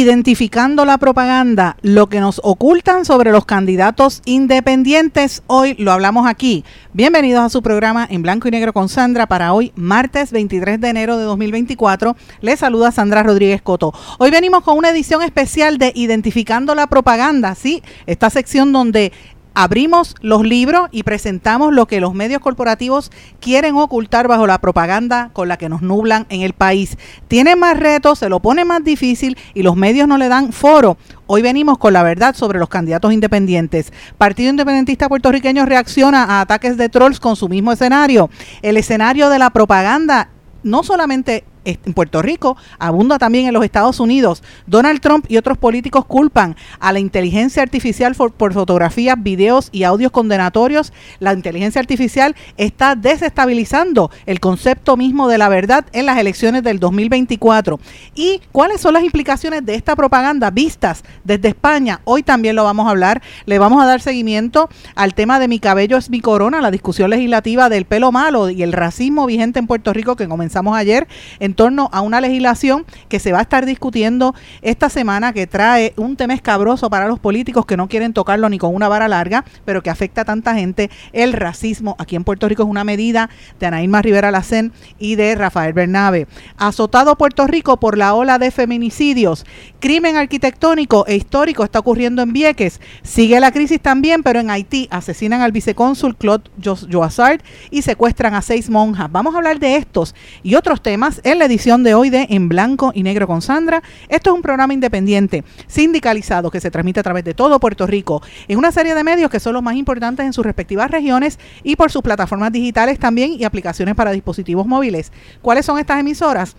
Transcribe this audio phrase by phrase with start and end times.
[0.00, 5.44] Identificando la propaganda, lo que nos ocultan sobre los candidatos independientes.
[5.46, 6.64] Hoy lo hablamos aquí.
[6.92, 10.88] Bienvenidos a su programa en blanco y negro con Sandra para hoy, martes 23 de
[10.88, 12.16] enero de 2024.
[12.40, 13.94] Les saluda Sandra Rodríguez Coto.
[14.18, 17.80] Hoy venimos con una edición especial de Identificando la propaganda, ¿sí?
[18.06, 19.12] Esta sección donde
[19.54, 25.30] abrimos los libros y presentamos lo que los medios corporativos quieren ocultar bajo la propaganda
[25.32, 26.98] con la que nos nublan en el país.
[27.28, 30.96] Tiene más retos, se lo pone más difícil y los medios no le dan foro.
[31.26, 33.92] Hoy venimos con la verdad sobre los candidatos independientes.
[34.18, 38.28] Partido Independentista Puertorriqueño reacciona a ataques de trolls con su mismo escenario.
[38.62, 40.28] El escenario de la propaganda
[40.62, 44.42] no solamente en Puerto Rico, abunda también en los Estados Unidos.
[44.66, 50.12] Donald Trump y otros políticos culpan a la inteligencia artificial por, fotografías, videos y audios
[50.12, 50.92] condenatorios.
[51.20, 56.78] La inteligencia artificial está desestabilizando el concepto mismo de la verdad en las elecciones del
[56.78, 57.80] 2024.
[58.14, 62.00] ¿Y cuáles son las implicaciones de esta propaganda vistas desde España?
[62.04, 63.22] Hoy también lo vamos a hablar.
[63.46, 67.10] Le vamos a dar seguimiento al tema de mi cabello es mi corona, la discusión
[67.10, 71.06] legislativa del pelo malo y el racismo vigente en Puerto Rico que comenzamos ayer.
[71.40, 75.94] En torno a una legislación que se va a estar discutiendo esta semana que trae
[75.96, 79.44] un tema escabroso para los políticos que no quieren tocarlo ni con una vara larga,
[79.64, 80.90] pero que afecta a tanta gente.
[81.12, 85.34] El racismo aquí en Puerto Rico es una medida de Anaíma Rivera Lacén y de
[85.34, 86.26] Rafael Bernabe.
[86.56, 89.46] Azotado Puerto Rico por la ola de feminicidios.
[89.80, 92.80] Crimen arquitectónico e histórico está ocurriendo en Vieques.
[93.02, 96.50] Sigue la crisis también, pero en Haití asesinan al vicecónsul Claude
[96.90, 99.10] Joassard y secuestran a seis monjas.
[99.10, 102.48] Vamos a hablar de estos y otros temas en la edición de hoy de En
[102.48, 103.82] Blanco y Negro con Sandra.
[104.08, 108.22] Esto es un programa independiente, sindicalizado, que se transmite a través de todo Puerto Rico,
[108.48, 111.76] en una serie de medios que son los más importantes en sus respectivas regiones y
[111.76, 115.12] por sus plataformas digitales también y aplicaciones para dispositivos móviles.
[115.42, 116.56] ¿Cuáles son estas emisoras?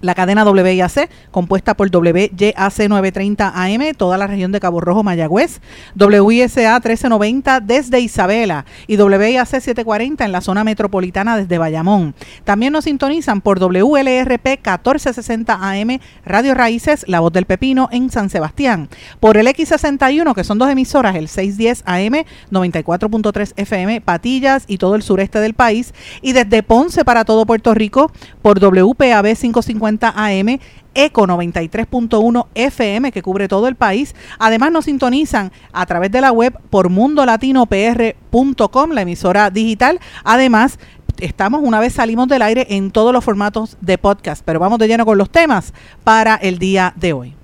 [0.00, 5.60] La cadena WIAC, compuesta por WYAC 930 AM, toda la región de Cabo Rojo, Mayagüez,
[5.98, 12.14] WISA 1390 desde Isabela y WIAC 740 en la zona metropolitana desde Bayamón.
[12.44, 18.30] También nos sintonizan por WLRP 1460 AM, Radio Raíces, La Voz del Pepino en San
[18.30, 18.88] Sebastián,
[19.20, 24.94] por el X61, que son dos emisoras, el 610 AM, 94.3 FM, Patillas y todo
[24.94, 28.10] el sureste del país, y desde Ponce para todo Puerto Rico,
[28.42, 30.58] por WPAB 550 AM,
[30.94, 34.14] ECO 93.1 FM que cubre todo el país.
[34.38, 40.00] Además nos sintonizan a través de la web por mundolatinopr.com, la emisora digital.
[40.24, 40.80] Además,
[41.20, 44.88] estamos una vez salimos del aire en todos los formatos de podcast, pero vamos de
[44.88, 45.72] lleno con los temas
[46.02, 47.34] para el día de hoy.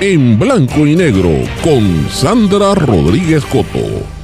[0.00, 1.30] En blanco y negro
[1.62, 4.15] con Sandra Rodríguez Coto.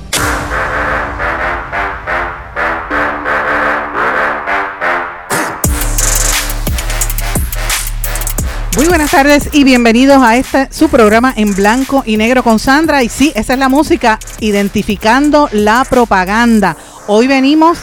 [8.75, 13.03] Muy buenas tardes y bienvenidos a este su programa en blanco y negro con Sandra.
[13.03, 16.79] Y sí, esa es la música, identificando la propaganda.
[17.07, 17.79] Hoy venimos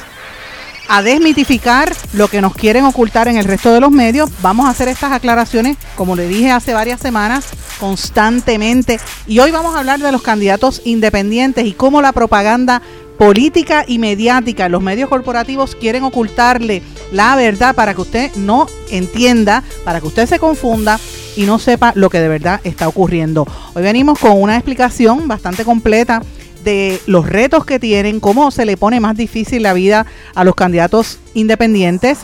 [0.87, 4.31] a desmitificar lo que nos quieren ocultar en el resto de los medios.
[4.41, 7.45] Vamos a hacer estas aclaraciones, como le dije hace varias semanas,
[7.79, 8.99] constantemente.
[9.27, 12.81] Y hoy vamos a hablar de los candidatos independientes y cómo la propaganda
[13.19, 16.81] política y mediática, los medios corporativos quieren ocultarle
[17.11, 20.97] la verdad para que usted no entienda, para que usted se confunda
[21.35, 23.45] y no sepa lo que de verdad está ocurriendo.
[23.75, 26.23] Hoy venimos con una explicación bastante completa
[26.63, 30.55] de los retos que tienen, cómo se le pone más difícil la vida a los
[30.55, 32.19] candidatos independientes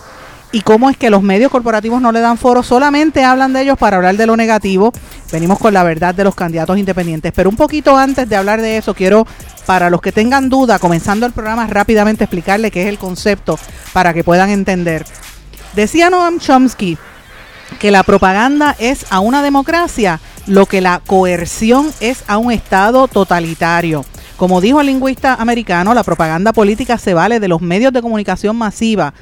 [0.56, 3.78] y cómo es que los medios corporativos no le dan foro, solamente hablan de ellos
[3.78, 4.94] para hablar de lo negativo.
[5.30, 7.34] Venimos con la verdad de los candidatos independientes.
[7.36, 9.28] Pero un poquito antes de hablar de eso, quiero,
[9.66, 13.60] para los que tengan duda, comenzando el programa, rápidamente explicarle qué es el concepto
[13.92, 15.06] para que puedan entender.
[15.74, 16.98] Decía Noam Chomsky
[17.78, 23.10] que la propaganda es a una democracia lo que la coerción es a un Estado
[23.10, 24.06] totalitario.
[24.38, 28.56] Como dijo el lingüista americano, la propaganda política se vale de los medios de comunicación
[28.56, 29.14] masiva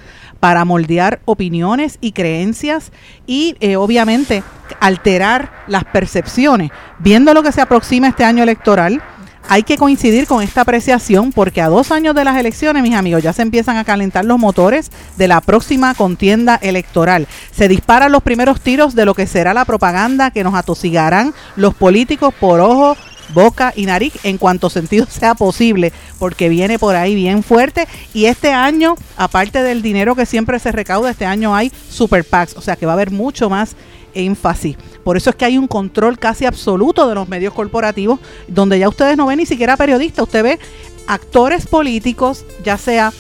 [0.43, 2.91] para moldear opiniones y creencias
[3.25, 4.43] y eh, obviamente
[4.81, 6.69] alterar las percepciones.
[6.99, 9.01] Viendo lo que se aproxima este año electoral,
[9.47, 13.23] hay que coincidir con esta apreciación porque a dos años de las elecciones, mis amigos,
[13.23, 17.25] ya se empiezan a calentar los motores de la próxima contienda electoral.
[17.53, 21.73] Se disparan los primeros tiros de lo que será la propaganda que nos atosigarán los
[21.73, 22.97] políticos por ojo
[23.33, 27.87] boca y nariz en cuanto sentido sea posible, porque viene por ahí bien fuerte.
[28.13, 32.55] Y este año, aparte del dinero que siempre se recauda, este año hay super PACs,
[32.57, 33.75] o sea que va a haber mucho más
[34.13, 34.77] énfasis.
[35.03, 38.87] Por eso es que hay un control casi absoluto de los medios corporativos, donde ya
[38.87, 40.59] ustedes no ven ni siquiera periodistas, usted ve
[41.07, 43.11] actores políticos, ya sea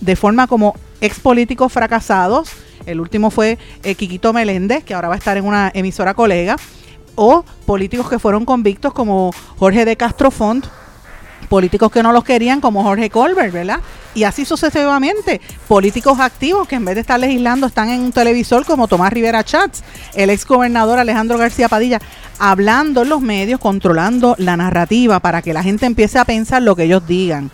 [0.00, 2.50] de forma como ex políticos fracasados,
[2.86, 6.56] el último fue eh, Quiquito Meléndez, que ahora va a estar en una emisora colega,
[7.18, 10.66] o políticos que fueron convictos como Jorge de Castro Font,
[11.48, 13.80] políticos que no los querían como Jorge Colbert, ¿verdad?
[14.14, 18.64] Y así sucesivamente, políticos activos que en vez de estar legislando están en un televisor
[18.64, 19.82] como Tomás Rivera Chats,
[20.14, 22.00] el ex gobernador Alejandro García Padilla,
[22.38, 26.76] hablando en los medios, controlando la narrativa para que la gente empiece a pensar lo
[26.76, 27.50] que ellos digan,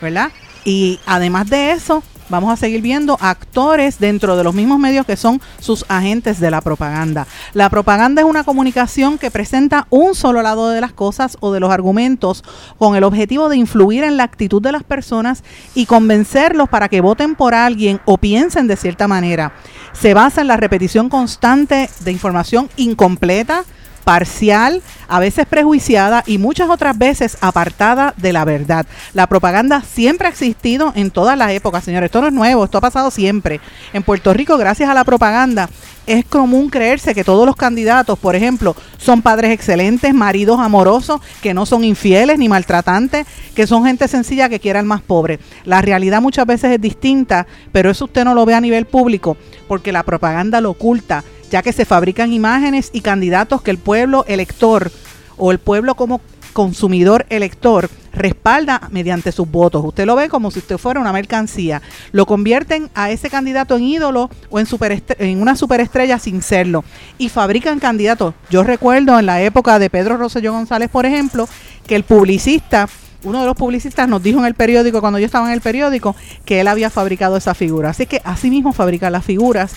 [0.00, 0.30] ¿verdad?
[0.64, 5.16] Y además de eso, vamos a seguir viendo actores dentro de los mismos medios que
[5.16, 7.26] son sus agentes de la propaganda.
[7.52, 11.60] La propaganda es una comunicación que presenta un solo lado de las cosas o de
[11.60, 12.42] los argumentos
[12.78, 15.42] con el objetivo de influir en la actitud de las personas
[15.74, 19.52] y convencerlos para que voten por alguien o piensen de cierta manera.
[19.92, 23.64] Se basa en la repetición constante de información incompleta,
[24.04, 28.86] parcial, a veces prejuiciada y muchas otras veces apartada de la verdad.
[29.12, 32.08] La propaganda siempre ha existido en todas las épocas, señores.
[32.08, 33.60] Esto no es nuevo, esto ha pasado siempre.
[33.92, 35.68] En Puerto Rico, gracias a la propaganda,
[36.06, 41.54] es común creerse que todos los candidatos, por ejemplo, son padres excelentes, maridos amorosos, que
[41.54, 45.38] no son infieles ni maltratantes, que son gente sencilla que quiere al más pobre.
[45.64, 49.36] La realidad muchas veces es distinta, pero eso usted no lo ve a nivel público,
[49.68, 54.24] porque la propaganda lo oculta ya que se fabrican imágenes y candidatos que el pueblo
[54.28, 54.90] elector
[55.36, 56.20] o el pueblo como
[56.52, 59.84] consumidor elector respalda mediante sus votos.
[59.84, 61.80] Usted lo ve como si usted fuera una mercancía.
[62.12, 66.84] Lo convierten a ese candidato en ídolo o en, una superestrella sin serlo.
[67.18, 68.34] Y fabrican candidatos.
[68.50, 71.48] Yo recuerdo en la época de Pedro Rosselló González, por ejemplo,
[71.86, 72.88] que el publicista
[73.22, 76.16] uno de los publicistas nos dijo en el periódico, cuando yo estaba en el periódico,
[76.46, 77.90] que él había fabricado esa figura.
[77.90, 79.74] Así que así mismo fabrica las figuras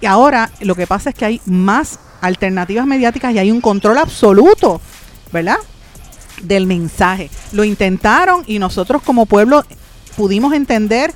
[0.00, 3.98] y ahora lo que pasa es que hay más alternativas mediáticas y hay un control
[3.98, 4.80] absoluto,
[5.32, 5.56] ¿verdad?
[6.42, 7.30] Del mensaje.
[7.52, 9.64] Lo intentaron y nosotros como pueblo
[10.16, 11.12] pudimos entender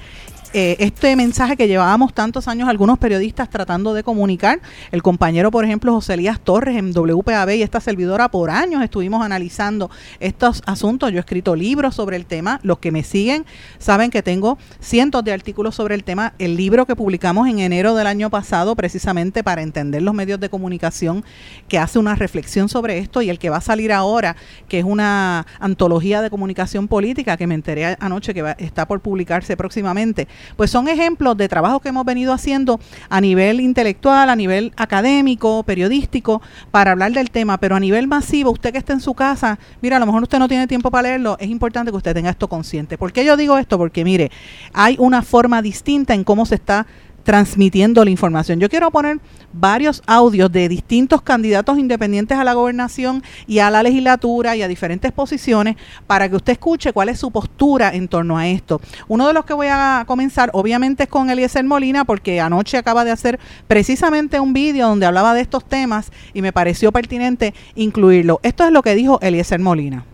[0.56, 4.60] eh, este mensaje que llevábamos tantos años algunos periodistas tratando de comunicar.
[4.92, 9.24] El compañero, por ejemplo, José Elías Torres en WPAB y esta servidora por años estuvimos
[9.24, 9.90] analizando
[10.20, 11.10] estos asuntos.
[11.10, 12.60] Yo he escrito libros sobre el tema.
[12.62, 13.44] Los que me siguen
[13.78, 16.34] saben que tengo cientos de artículos sobre el tema.
[16.38, 20.50] El libro que publicamos en enero del año pasado, precisamente para entender los medios de
[20.50, 21.24] comunicación,
[21.66, 24.36] que hace una reflexión sobre esto y el que va a salir ahora,
[24.68, 29.56] que es una antología de comunicación política que me enteré anoche que está por publicarse
[29.56, 34.72] próximamente pues son ejemplos de trabajo que hemos venido haciendo a nivel intelectual, a nivel
[34.76, 39.14] académico, periodístico, para hablar del tema, pero a nivel masivo, usted que está en su
[39.14, 42.14] casa, mira, a lo mejor usted no tiene tiempo para leerlo, es importante que usted
[42.14, 42.98] tenga esto consciente.
[42.98, 43.78] ¿Por qué yo digo esto?
[43.78, 44.30] Porque mire,
[44.72, 46.86] hay una forma distinta en cómo se está
[47.24, 48.60] transmitiendo la información.
[48.60, 49.18] Yo quiero poner
[49.52, 54.68] varios audios de distintos candidatos independientes a la gobernación y a la legislatura y a
[54.68, 55.76] diferentes posiciones
[56.06, 58.80] para que usted escuche cuál es su postura en torno a esto.
[59.08, 63.04] Uno de los que voy a comenzar obviamente es con Eliezer Molina porque anoche acaba
[63.04, 68.40] de hacer precisamente un vídeo donde hablaba de estos temas y me pareció pertinente incluirlo.
[68.42, 70.04] Esto es lo que dijo Eliezer Molina.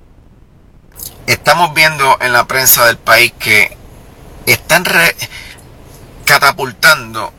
[1.27, 3.77] Estamos viendo en la prensa del país que
[4.47, 4.85] están
[6.31, 7.33] catapultando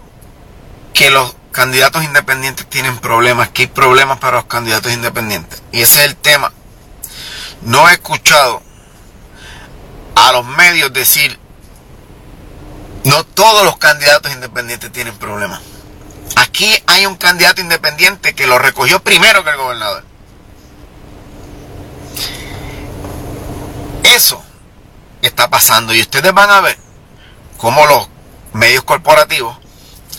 [0.94, 5.64] que los candidatos independientes tienen problemas, que hay problemas para los candidatos independientes.
[5.72, 6.52] Y ese es el tema.
[7.62, 8.62] No he escuchado
[10.16, 11.40] a los medios decir,
[13.06, 15.62] no todos los candidatos independientes tienen problemas.
[16.36, 20.04] Aquí hay un candidato independiente que lo recogió primero que el gobernador.
[24.04, 24.44] Eso
[25.22, 26.78] está pasando y ustedes van a ver
[27.58, 28.10] cómo los
[28.53, 29.58] medios corporativos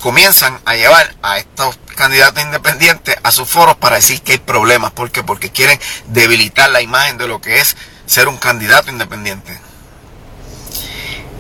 [0.03, 4.91] comienzan a llevar a estos candidatos independientes a sus foros para decir que hay problemas.
[4.91, 5.23] ¿Por qué?
[5.23, 9.61] Porque quieren debilitar la imagen de lo que es ser un candidato independiente.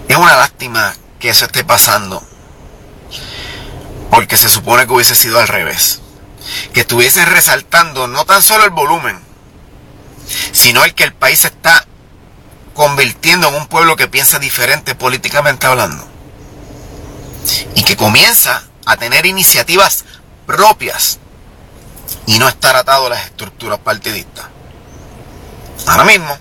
[0.09, 2.23] Es una lástima que eso esté pasando.
[4.11, 6.01] Porque se supone que hubiese sido al revés.
[6.73, 9.19] Que estuviesen resaltando no tan solo el volumen,
[10.53, 11.85] sino el que el país está
[12.75, 16.12] convirtiendo en un pueblo que piensa diferente políticamente hablando
[17.75, 20.05] y que comienza a tener iniciativas
[20.47, 21.19] propias
[22.27, 24.47] y no estar atado a las estructuras partidistas.
[25.87, 26.37] Ahora mismo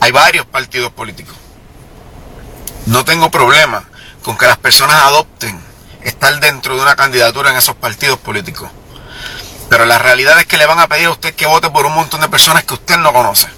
[0.00, 1.36] hay varios partidos políticos.
[2.86, 3.84] No tengo problema
[4.22, 5.60] con que las personas adopten
[6.02, 8.70] estar dentro de una candidatura en esos partidos políticos.
[9.68, 11.94] Pero la realidad es que le van a pedir a usted que vote por un
[11.94, 13.48] montón de personas que usted no conoce.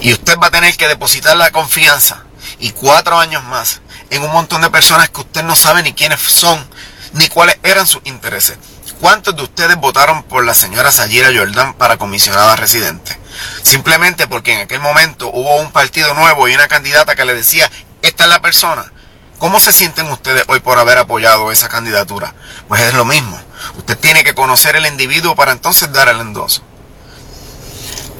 [0.00, 2.24] Y usted va a tener que depositar la confianza
[2.58, 3.80] y cuatro años más
[4.10, 6.64] en un montón de personas que usted no sabe ni quiénes son,
[7.12, 8.58] ni cuáles eran sus intereses.
[9.00, 13.18] ¿Cuántos de ustedes votaron por la señora Sayira Jordan para comisionada residente?
[13.62, 17.70] Simplemente porque en aquel momento hubo un partido nuevo y una candidata que le decía,
[18.02, 18.92] esta es la persona.
[19.38, 22.34] ¿Cómo se sienten ustedes hoy por haber apoyado esa candidatura?
[22.68, 23.40] Pues es lo mismo.
[23.78, 26.62] Usted tiene que conocer el individuo para entonces dar el endoso.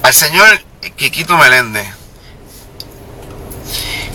[0.01, 0.63] Al señor
[0.95, 1.87] Quiquito Meléndez,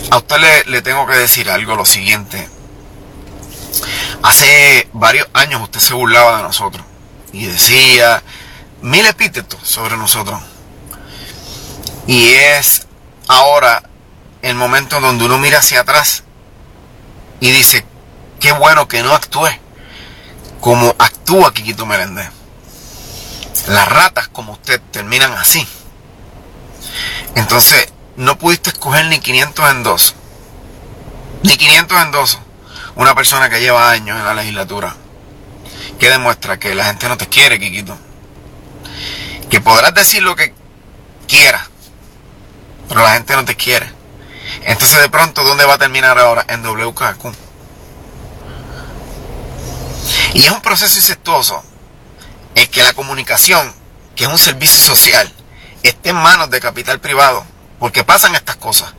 [0.09, 2.49] a usted le, le tengo que decir algo, lo siguiente.
[4.23, 6.85] Hace varios años usted se burlaba de nosotros
[7.31, 8.23] y decía
[8.81, 10.39] mil epítetos sobre nosotros.
[12.07, 12.87] Y es
[13.27, 13.83] ahora
[14.41, 16.23] el momento donde uno mira hacia atrás
[17.39, 17.85] y dice,
[18.39, 19.49] qué bueno que no actúe
[20.61, 22.29] como actúa Quiquito Meléndez.
[23.67, 25.67] Las ratas como usted terminan así.
[27.35, 30.15] Entonces, no pudiste escoger ni 500 en dos.
[31.43, 32.39] Ni 500 en dos.
[32.95, 34.95] Una persona que lleva años en la legislatura.
[35.99, 37.97] Que demuestra que la gente no te quiere, Quiquito.
[39.49, 40.53] Que podrás decir lo que
[41.27, 41.69] quieras.
[42.89, 43.91] Pero la gente no te quiere.
[44.63, 46.43] Entonces de pronto, ¿dónde va a terminar ahora?
[46.47, 47.33] En WKQ.
[50.33, 51.63] Y es un proceso incestuoso
[52.55, 53.73] el que la comunicación,
[54.15, 55.31] que es un servicio social,
[55.83, 57.45] esté en manos de capital privado,
[57.79, 58.93] porque pasan estas cosas.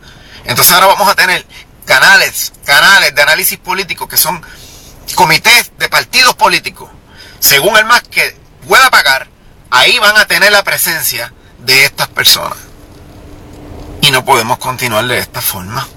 [0.45, 1.45] Entonces ahora vamos a tener
[1.85, 4.43] canales, canales de análisis político que son
[5.15, 6.91] comités de partidos políticos,
[7.41, 9.29] según el más que pueda pagar,
[9.71, 12.59] ahí van a tener la presencia de estas personas.
[14.01, 15.89] Y no podemos continuar de esta forma.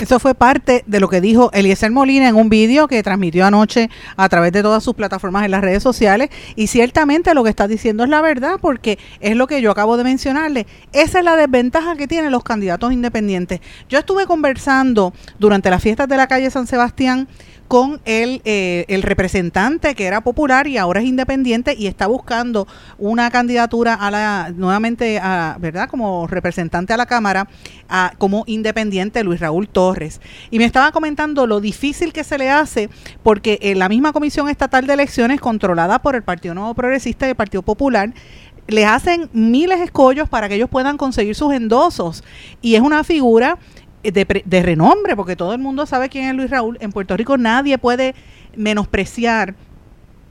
[0.00, 3.90] Eso fue parte de lo que dijo Eliezer Molina en un vídeo que transmitió anoche
[4.16, 6.30] a través de todas sus plataformas en las redes sociales.
[6.56, 9.96] Y ciertamente lo que está diciendo es la verdad, porque es lo que yo acabo
[9.96, 10.66] de mencionarle.
[10.92, 13.60] Esa es la desventaja que tienen los candidatos independientes.
[13.88, 17.28] Yo estuve conversando durante las fiestas de la calle San Sebastián
[17.72, 22.68] con el, eh, el representante que era popular y ahora es independiente y está buscando
[22.98, 27.48] una candidatura a la nuevamente a, verdad como representante a la cámara
[27.88, 30.20] a, como independiente Luis Raúl Torres.
[30.50, 32.90] Y me estaba comentando lo difícil que se le hace
[33.22, 37.30] porque en la misma comisión estatal de elecciones controlada por el Partido Nuevo Progresista y
[37.30, 38.12] el Partido Popular
[38.68, 42.22] les hacen miles de escollos para que ellos puedan conseguir sus endosos.
[42.60, 43.58] Y es una figura
[44.02, 46.78] de, de, renombre, porque todo el mundo sabe quién es Luis Raúl.
[46.80, 48.14] En Puerto Rico nadie puede
[48.56, 49.54] menospreciar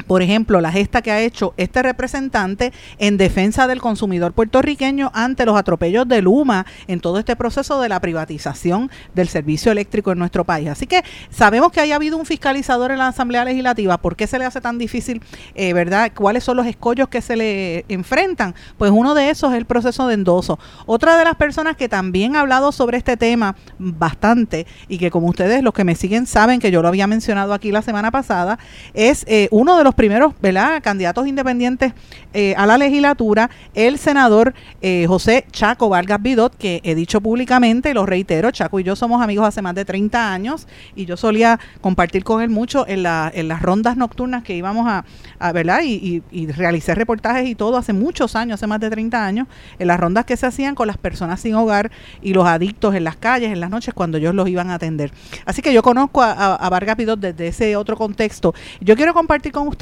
[0.07, 5.45] por ejemplo, la gesta que ha hecho este representante en defensa del consumidor puertorriqueño ante
[5.45, 10.19] los atropellos de Luma en todo este proceso de la privatización del servicio eléctrico en
[10.19, 10.69] nuestro país.
[10.69, 13.97] Así que sabemos que haya habido un fiscalizador en la Asamblea Legislativa.
[13.97, 15.21] ¿Por qué se le hace tan difícil,
[15.55, 16.11] eh, verdad?
[16.15, 18.55] ¿Cuáles son los escollos que se le enfrentan?
[18.77, 20.59] Pues uno de esos es el proceso de endoso.
[20.85, 25.27] Otra de las personas que también ha hablado sobre este tema bastante y que como
[25.27, 28.59] ustedes, los que me siguen, saben que yo lo había mencionado aquí la semana pasada,
[28.93, 30.81] es eh, uno de los primeros ¿verdad?
[30.81, 31.93] candidatos independientes
[32.33, 37.93] eh, a la legislatura, el senador eh, José Chaco Vargas Vidot, que he dicho públicamente,
[37.93, 41.59] lo reitero, Chaco y yo somos amigos hace más de 30 años y yo solía
[41.81, 45.03] compartir con él mucho en, la, en las rondas nocturnas que íbamos a,
[45.51, 45.81] ¿verdad?
[45.83, 49.47] Y, y, realicé reportajes y todo hace muchos años, hace más de 30 años,
[49.79, 53.03] en las rondas que se hacían con las personas sin hogar y los adictos en
[53.03, 55.11] las calles, en las noches, cuando ellos los iban a atender.
[55.45, 58.53] Así que yo conozco a, a, a Vargas Vidot desde ese otro contexto.
[58.79, 59.80] Yo quiero compartir con ustedes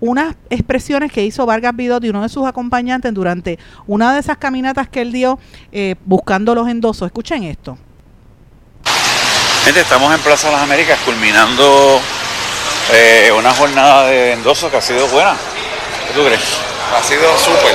[0.00, 4.36] unas expresiones que hizo Vargas Vidot y uno de sus acompañantes durante una de esas
[4.38, 5.38] caminatas que él dio
[5.72, 7.06] eh, buscando los endosos.
[7.06, 7.76] Escuchen esto.
[9.64, 12.00] Gente, estamos en Plaza de las Américas culminando
[12.92, 15.34] eh, una jornada de endosos que ha sido buena.
[16.06, 16.40] ¿Qué tú crees?
[16.96, 17.74] Ha sido súper.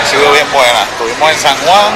[0.00, 0.84] Ha sido bien buena.
[0.84, 1.92] Estuvimos en San Juan,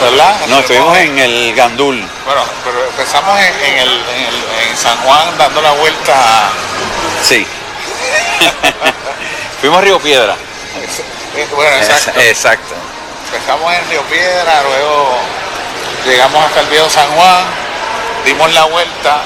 [0.00, 0.46] ¿verdad?
[0.48, 1.96] No, estuvimos en el Gandul.
[2.24, 6.14] Bueno, pero empezamos en, en, el, en, el, en San Juan dando la vuelta.
[6.14, 6.50] A...
[7.22, 7.46] Sí.
[9.60, 10.36] Fuimos a Río Piedra.
[11.54, 12.20] Bueno, exacto.
[12.20, 12.74] Exacto.
[13.26, 15.18] Empezamos en Río Piedra, luego
[16.04, 17.44] llegamos hasta el viejo San Juan,
[18.24, 19.20] dimos la vuelta.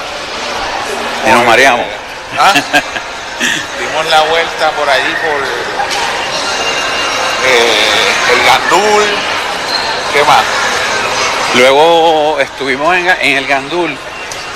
[1.25, 1.87] Y nos mareamos.
[2.37, 2.53] ¿Ah?
[3.79, 5.43] dimos la vuelta por allí por
[7.47, 9.05] eh, el Gandul.
[10.13, 10.43] ¿Qué más?
[11.57, 13.95] Luego estuvimos en, el Gandul,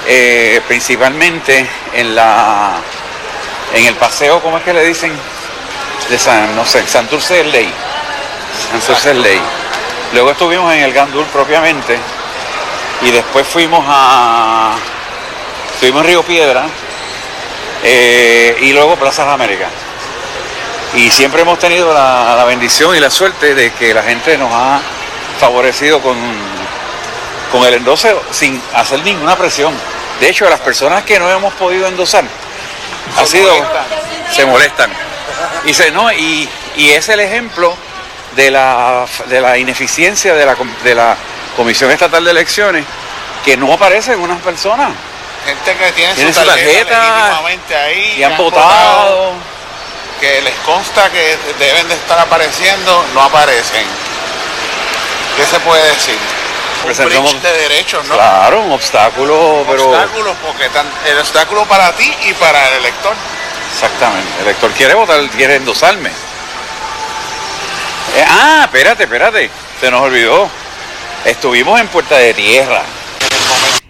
[0.08, 2.82] eh, principalmente en la
[3.74, 5.12] en el paseo, ¿cómo es que le dicen?
[6.10, 7.72] De San, no sé, Santurce del Ley.
[8.72, 9.39] Santurce del Ley.
[10.13, 11.98] Luego estuvimos en el Gandul propiamente
[13.01, 14.75] y después fuimos a.
[15.74, 16.65] Estuvimos en Río Piedra
[17.84, 19.70] eh, y luego Plazas Américas.
[20.96, 24.82] Y siempre hemos tenido la, bendición y la suerte de que la gente nos ha
[25.39, 26.18] favorecido con,
[27.51, 29.74] con el endose sin hacer ninguna presión.
[30.20, 32.24] De hecho, las personas que no hemos podido endosar,
[33.18, 33.51] ha sido,
[34.32, 34.91] se molestan.
[35.65, 37.75] Y, se, no, y, es el ejemplo
[38.36, 41.18] de la, de la ineficiencia de la, de la
[41.56, 42.86] Comisión Estatal de Elecciones,
[43.44, 44.91] que no aparecen unas personas.
[45.46, 47.39] Gente que tiene, su tarjeta,
[47.86, 49.34] ahí, y han votado
[50.20, 53.86] que les consta que deben de estar apareciendo, no aparecen.
[55.38, 56.18] ¿Qué se puede decir?
[56.86, 58.15] Un de derechos, ¿no?
[58.15, 59.89] Claro, un obstáculo, pero...
[59.89, 60.69] Obstáculos, porque
[61.09, 63.13] el obstáculo para ti y para el elector.
[63.74, 66.09] Exactamente, el elector quiere votar, quiere endosarme.
[66.09, 70.50] Eh, ah, espérate, espérate, se nos olvidó.
[71.25, 72.81] Estuvimos en Puerta de Tierra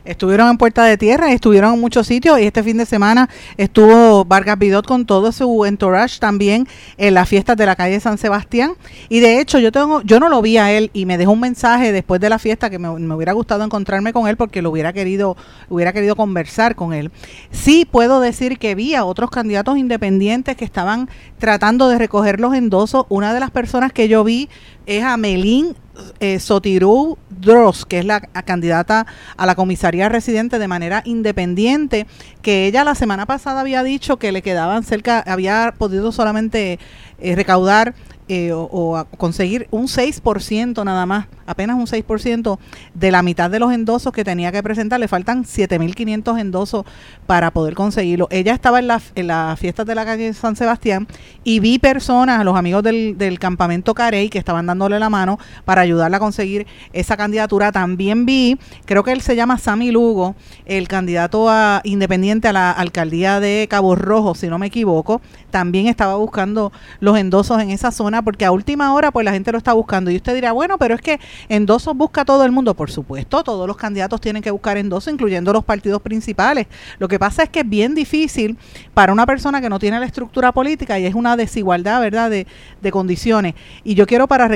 [0.06, 4.26] Estuvieron en Puerta de Tierra, estuvieron en muchos sitios y este fin de semana estuvo
[4.26, 8.74] Vargas Vidot con todo su entourage también en las fiestas de la calle San Sebastián.
[9.10, 11.40] Y de hecho yo tengo, yo no lo vi a él y me dejó un
[11.40, 14.94] mensaje después de la fiesta que me, hubiera gustado encontrarme con él porque lo hubiera
[14.94, 15.38] querido,
[15.70, 17.12] hubiera querido conversar con él.
[17.52, 22.54] Sí puedo decir que vi a otros candidatos independientes que estaban tratando de recoger los
[22.54, 23.06] endosos.
[23.10, 24.50] Una de las personas que yo vi
[24.86, 25.76] es a Melín
[26.20, 29.06] eh, Sotirú Dross, que es la candidata
[29.38, 32.08] a la comisaría residente de manera independiente,
[32.42, 36.80] que ella la semana pasada había dicho que le quedaban cerca, había podido solamente
[37.20, 37.94] eh, recaudar
[38.30, 42.60] eh, o, conseguir un 6% nada más, apenas un 6%
[42.94, 45.00] de la mitad de los endosos que tenía que presentar.
[45.00, 46.86] Le faltan 7.500 endosos
[47.26, 48.28] para poder conseguirlo.
[48.30, 51.08] Ella estaba en, la, en las fiestas de la calle San Sebastián
[51.44, 55.82] y vi personas, los amigos del, del campamento Carey, que estaban dándole la mano para
[55.82, 57.72] ayudarla a conseguir esa candidatura.
[57.72, 62.72] También vi, creo que él se llama Sammy Lugo, el candidato a, independiente a la
[62.72, 65.20] alcaldía de Cabo Rojo, si no me equivoco,
[65.50, 69.52] también estaba buscando los endosos en esa zona porque a última hora pues la gente
[69.52, 70.12] lo está buscando.
[70.12, 72.74] Y usted dirá, bueno, pero es que endosos busca todo el mundo.
[72.74, 76.68] Por supuesto, todos los candidatos tienen que buscar endosos, incluyendo los partidos principales.
[76.98, 78.58] Lo que pasa es que es bien difícil
[78.94, 82.46] para una persona que no tiene la estructura política y es una desigualdad, ¿verdad?, de,
[82.92, 83.54] condiciones.
[83.84, 84.50] Y yo quiero para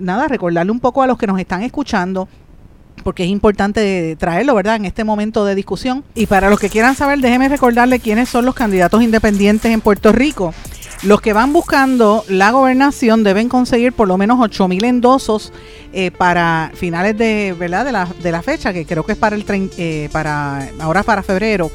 [0.00, 2.28] nada recordarle un poco a los que nos están escuchando
[3.02, 6.04] porque es importante traerlo, ¿verdad?, en este momento de discusión.
[6.14, 10.12] Y para los que quieran saber, déjenme recordarle quiénes son los candidatos independientes en Puerto
[10.12, 10.54] Rico.
[11.02, 15.52] Los que van buscando la gobernación deben conseguir por lo menos 8 mil endosos
[15.92, 17.84] eh, para finales de, ¿verdad?
[17.84, 21.24] De, la, de la fecha, que creo que es para el eh, para ahora para
[21.24, 21.72] febrero.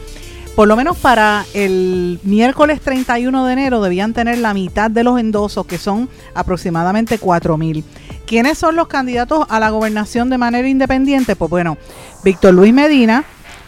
[0.56, 5.20] Por lo menos para el miércoles 31 de enero debían tener la mitad de los
[5.20, 7.84] endosos, que son aproximadamente 4 mil.
[8.26, 11.36] ¿Quiénes son los candidatos a la gobernación de manera independiente?
[11.36, 11.78] Pues bueno,
[12.24, 13.26] Víctor Luis Medina,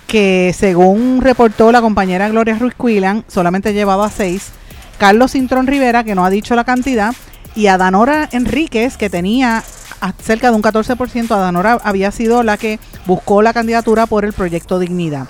[0.07, 4.53] que según reportó la compañera Gloria Ruiz Cuilan, solamente llevaba seis.
[4.99, 7.15] Carlos Cintrón Rivera, que no ha dicho la cantidad,
[7.55, 9.63] y Adanora Enríquez, que tenía
[10.21, 14.77] cerca de un 14%, Adanora había sido la que buscó la candidatura por el proyecto
[14.77, 15.27] Dignidad.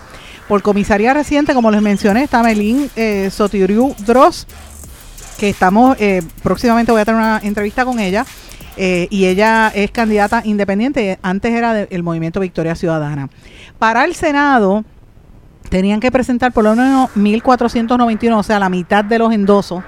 [0.48, 4.48] Por comisaría reciente, como les mencioné, está Melín eh, Sotiriu Dross,
[5.40, 8.26] que estamos, eh, próximamente voy a tener una entrevista con ella,
[8.76, 13.30] eh, y ella es candidata independiente, antes era del movimiento Victoria Ciudadana.
[13.78, 14.84] Para el Senado,
[15.70, 19.84] tenían que presentar por lo menos 1.491, o sea, la mitad de los endosos.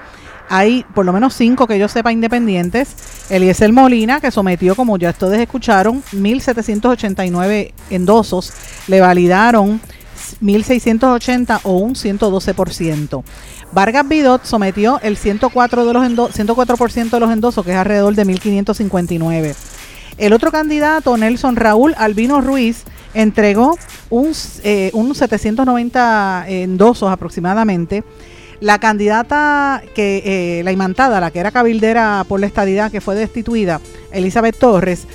[0.48, 3.26] Hay por lo menos cinco que yo sepa independientes.
[3.30, 8.52] Eliezer Molina, que sometió, como ya ustedes escucharon, 1.789 endosos.
[8.86, 9.80] Le validaron
[10.42, 13.22] 1.680 o un 112%.
[13.72, 16.76] Vargas Bidot sometió el 104%, de los 104
[17.10, 19.54] de los endosos, que es alrededor de 1.559.
[20.18, 23.78] El otro candidato, Nelson Raúl Albino Ruiz, entregó
[24.10, 24.32] un,
[24.64, 28.04] eh, 790 endosos aproximadamente.
[28.60, 30.22] La candidata que,
[30.58, 33.80] eh, la imantada, la que era cabildera por la estadidad, que fue destituida,
[34.12, 35.06] Elizabeth Torres,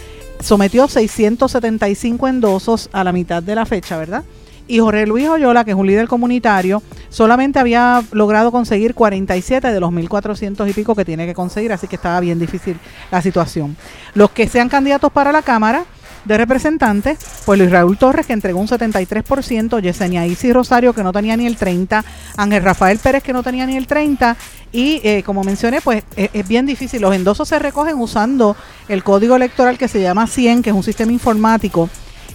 [0.41, 4.23] sometió 675 endosos a la mitad de la fecha, ¿verdad?
[4.67, 9.79] Y Jorge Luis Oyola, que es un líder comunitario, solamente había logrado conseguir 47 de
[9.79, 12.77] los 1.400 y pico que tiene que conseguir, así que estaba bien difícil
[13.09, 13.77] la situación.
[14.13, 15.85] Los que sean candidatos para la Cámara
[16.27, 21.13] de representantes, pues Luis Raúl Torres que entregó un 73%, Yesenia Isi Rosario que no
[21.13, 22.03] tenía ni el 30%,
[22.35, 24.35] Ángel Rafael Pérez que no tenía ni el 30%
[24.71, 27.01] y eh, como mencioné, pues es, es, bien difícil.
[27.01, 28.55] Los endosos se recogen usando
[28.89, 31.89] el código electoral que se llama 100, que es un sistema informático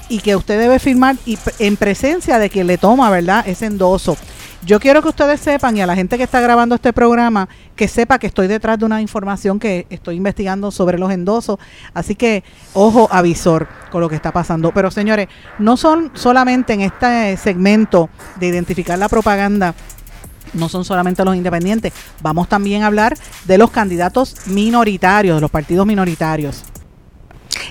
[0.09, 3.44] y que usted debe firmar y, en presencia de quien le toma, ¿verdad?
[3.46, 4.16] Ese endoso.
[4.64, 7.88] Yo quiero que ustedes sepan y a la gente que está grabando este programa que
[7.88, 11.59] sepa que estoy detrás de una información que estoy investigando sobre los endosos.
[11.94, 14.70] Así que ojo avisor con lo que está pasando.
[14.72, 15.27] Pero señores,
[15.59, 19.75] no son solamente en este segmento de identificar la propaganda
[20.55, 25.51] no son solamente los independientes, vamos también a hablar de los candidatos minoritarios, de los
[25.51, 26.62] partidos minoritarios.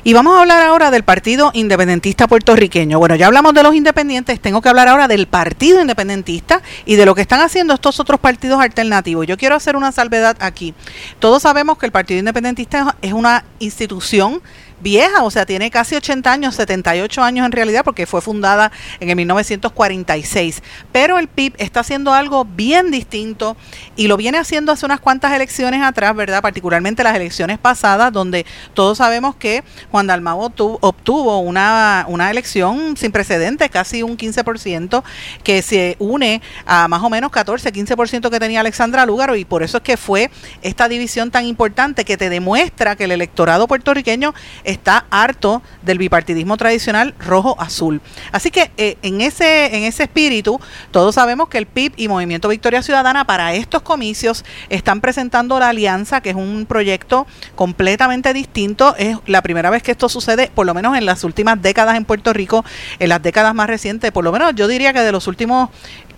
[0.03, 2.99] Y vamos a hablar ahora del Partido Independentista Puertorriqueño.
[2.99, 7.05] Bueno, ya hablamos de los independientes, tengo que hablar ahora del Partido Independentista y de
[7.05, 9.27] lo que están haciendo estos otros partidos alternativos.
[9.27, 10.73] Yo quiero hacer una salvedad aquí.
[11.19, 14.41] Todos sabemos que el Partido Independentista es una institución
[14.81, 19.09] vieja, o sea, tiene casi 80 años, 78 años en realidad, porque fue fundada en
[19.09, 20.61] el 1946.
[20.91, 23.55] Pero el PIB está haciendo algo bien distinto
[23.95, 26.41] y lo viene haciendo hace unas cuantas elecciones atrás, ¿verdad?
[26.41, 33.11] Particularmente las elecciones pasadas, donde todos sabemos que Juan Dalmau obtuvo una, una elección sin
[33.11, 35.03] precedentes, casi un 15%,
[35.43, 39.63] que se une a más o menos 14, 15% que tenía Alexandra Lúgaro, y por
[39.63, 44.33] eso es que fue esta división tan importante que te demuestra que el electorado puertorriqueño
[44.71, 48.01] está harto del bipartidismo tradicional rojo-azul.
[48.31, 50.59] Así que eh, en, ese, en ese espíritu,
[50.91, 55.69] todos sabemos que el PIB y Movimiento Victoria Ciudadana para estos comicios están presentando la
[55.69, 58.95] alianza, que es un proyecto completamente distinto.
[58.97, 62.05] Es la primera vez que esto sucede, por lo menos en las últimas décadas en
[62.05, 62.65] Puerto Rico,
[62.99, 65.69] en las décadas más recientes, por lo menos yo diría que de los últimos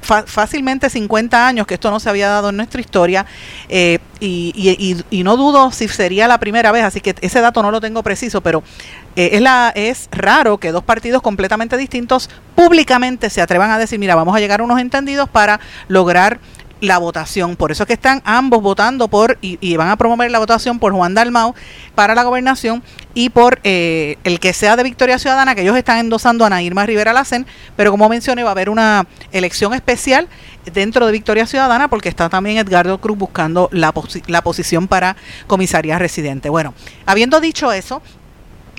[0.03, 3.25] fácilmente 50 años que esto no se había dado en nuestra historia
[3.69, 7.71] eh, y, y, no dudo si sería la primera vez, así que ese dato no
[7.71, 8.63] lo tengo preciso, pero
[9.15, 13.99] eh, es, la, es raro que dos partidos completamente distintos públicamente se atrevan a decir,
[13.99, 16.39] mira, vamos a llegar a unos entendidos para lograr
[16.83, 17.55] la votación.
[17.55, 20.91] Por eso es que están ambos votando por y, van a promover la votación por
[20.91, 21.55] Juan Dalmau
[21.95, 25.99] para la gobernación y por eh, el que sea de Victoria Ciudadana, que ellos están
[25.99, 30.27] endosando a Ana Irma Rivera Lacen, pero como mencioné va a haber una elección especial
[30.73, 33.93] dentro de Victoria Ciudadana porque está también Edgardo Cruz buscando la,
[34.27, 35.15] la posición para
[35.47, 36.49] comisaría residente.
[36.49, 36.73] Bueno,
[37.05, 38.01] habiendo dicho eso,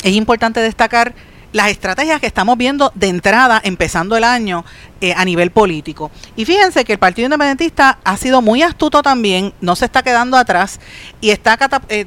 [0.02, 1.14] es importante destacar
[1.54, 4.64] las estrategias que estamos viendo de entrada, empezando el año
[5.00, 6.10] eh, a nivel político.
[6.34, 10.36] Y fíjense que el Partido Independentista ha sido muy astuto también, no se está quedando
[10.36, 10.80] atrás
[11.20, 11.56] y está
[11.90, 12.06] eh,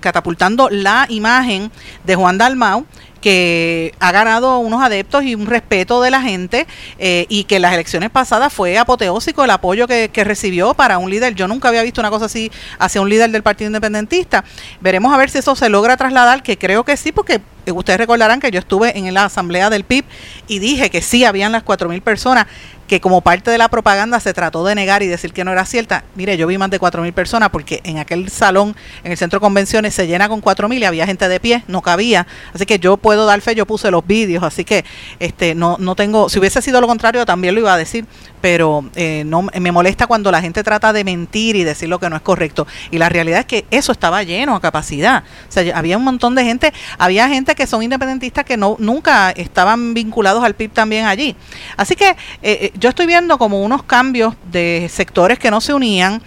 [0.00, 1.72] catapultando la imagen
[2.04, 2.84] de Juan Dalmau
[3.20, 6.66] que ha ganado unos adeptos y un respeto de la gente
[6.98, 11.10] eh, y que las elecciones pasadas fue apoteósico el apoyo que, que, recibió para un
[11.10, 11.34] líder.
[11.34, 14.44] Yo nunca había visto una cosa así hacia un líder del Partido Independentista.
[14.80, 17.40] Veremos a ver si eso se logra trasladar, que creo que sí, porque
[17.72, 20.04] ustedes recordarán que yo estuve en la asamblea del PIB
[20.46, 22.46] y dije que sí, habían las cuatro mil personas
[22.86, 25.64] que como parte de la propaganda se trató de negar y decir que no era
[25.64, 26.04] cierta.
[26.14, 29.38] Mire, yo vi más de cuatro mil personas porque en aquel salón, en el centro
[29.38, 32.26] de convenciones, se llena con cuatro mil y había gente de pie, no cabía.
[32.54, 34.84] Así que yo puedo dar fe, yo puse los vídeos, así que
[35.18, 38.06] este no, no tengo, si hubiese sido lo contrario también lo iba a decir,
[38.40, 42.08] pero eh, no me molesta cuando la gente trata de mentir y decir lo que
[42.08, 42.66] no es correcto.
[42.90, 45.24] Y la realidad es que eso estaba lleno a capacidad.
[45.48, 49.30] O sea, había un montón de gente, había gente que son independentistas que no nunca
[49.30, 51.36] estaban vinculados al PIB también allí.
[51.76, 55.74] Así que eh, eh, yo estoy viendo como unos cambios de sectores que no se
[55.74, 56.22] unían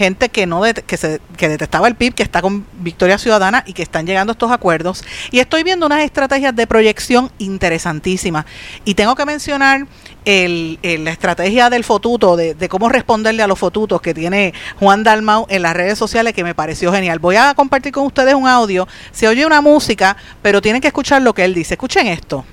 [0.00, 3.82] gente que no que que detestaba el PIB, que está con Victoria Ciudadana y que
[3.82, 5.04] están llegando a estos acuerdos.
[5.30, 8.46] Y estoy viendo unas estrategias de proyección interesantísimas.
[8.86, 9.86] Y tengo que mencionar
[10.24, 15.02] el, la estrategia del fotuto, de, de, cómo responderle a los fotutos que tiene Juan
[15.02, 17.18] Dalmau en las redes sociales, que me pareció genial.
[17.18, 18.88] Voy a compartir con ustedes un audio.
[19.12, 21.74] Se oye una música, pero tienen que escuchar lo que él dice.
[21.74, 22.46] Escuchen esto.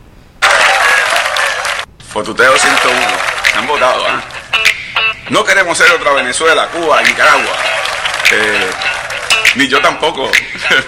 [2.09, 3.36] Fotuteo 101.
[3.57, 4.21] Han votado, ¿ah?
[5.29, 7.55] No queremos ser otra Venezuela, Cuba, Nicaragua.
[8.31, 8.69] Eh,
[9.55, 10.31] ni yo tampoco.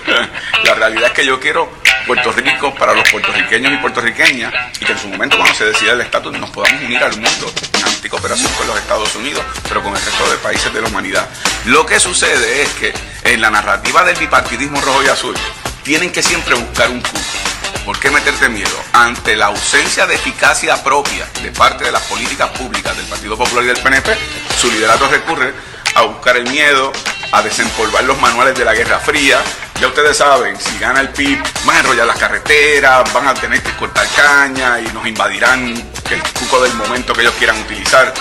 [0.63, 1.71] la realidad es que yo quiero
[2.05, 5.93] Puerto Rico para los puertorriqueños y puertorriqueñas y que en su momento cuando se decida
[5.93, 9.95] el estatus nos podamos unir al mundo en anticooperación con los Estados Unidos, pero con
[9.95, 11.27] el resto de países de la humanidad.
[11.65, 15.36] Lo que sucede es que en la narrativa del bipartidismo rojo y azul
[15.84, 17.48] tienen que siempre buscar un punto
[17.86, 18.75] ¿Por qué meterte miedo?
[18.93, 23.63] Ante la ausencia de eficacia propia de parte de las políticas públicas del Partido Popular
[23.63, 24.17] y del PNP,
[24.60, 25.53] su liderato recurre
[25.95, 26.91] a buscar el miedo,
[27.32, 29.39] a desempolvar los manuales de la Guerra Fría.
[29.79, 33.63] Ya ustedes saben, si gana el PIB, van a enrollar las carreteras, van a tener
[33.63, 38.13] que cortar caña y nos invadirán el cuco del momento que ellos quieran utilizar.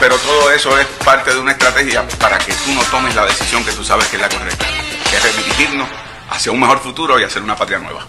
[0.00, 3.64] Pero todo eso es parte de una estrategia para que tú no tomes la decisión
[3.64, 4.66] que tú sabes que es la correcta,
[5.08, 5.88] que es redirigirnos
[6.30, 8.04] hacia un mejor futuro y hacer una patria nueva.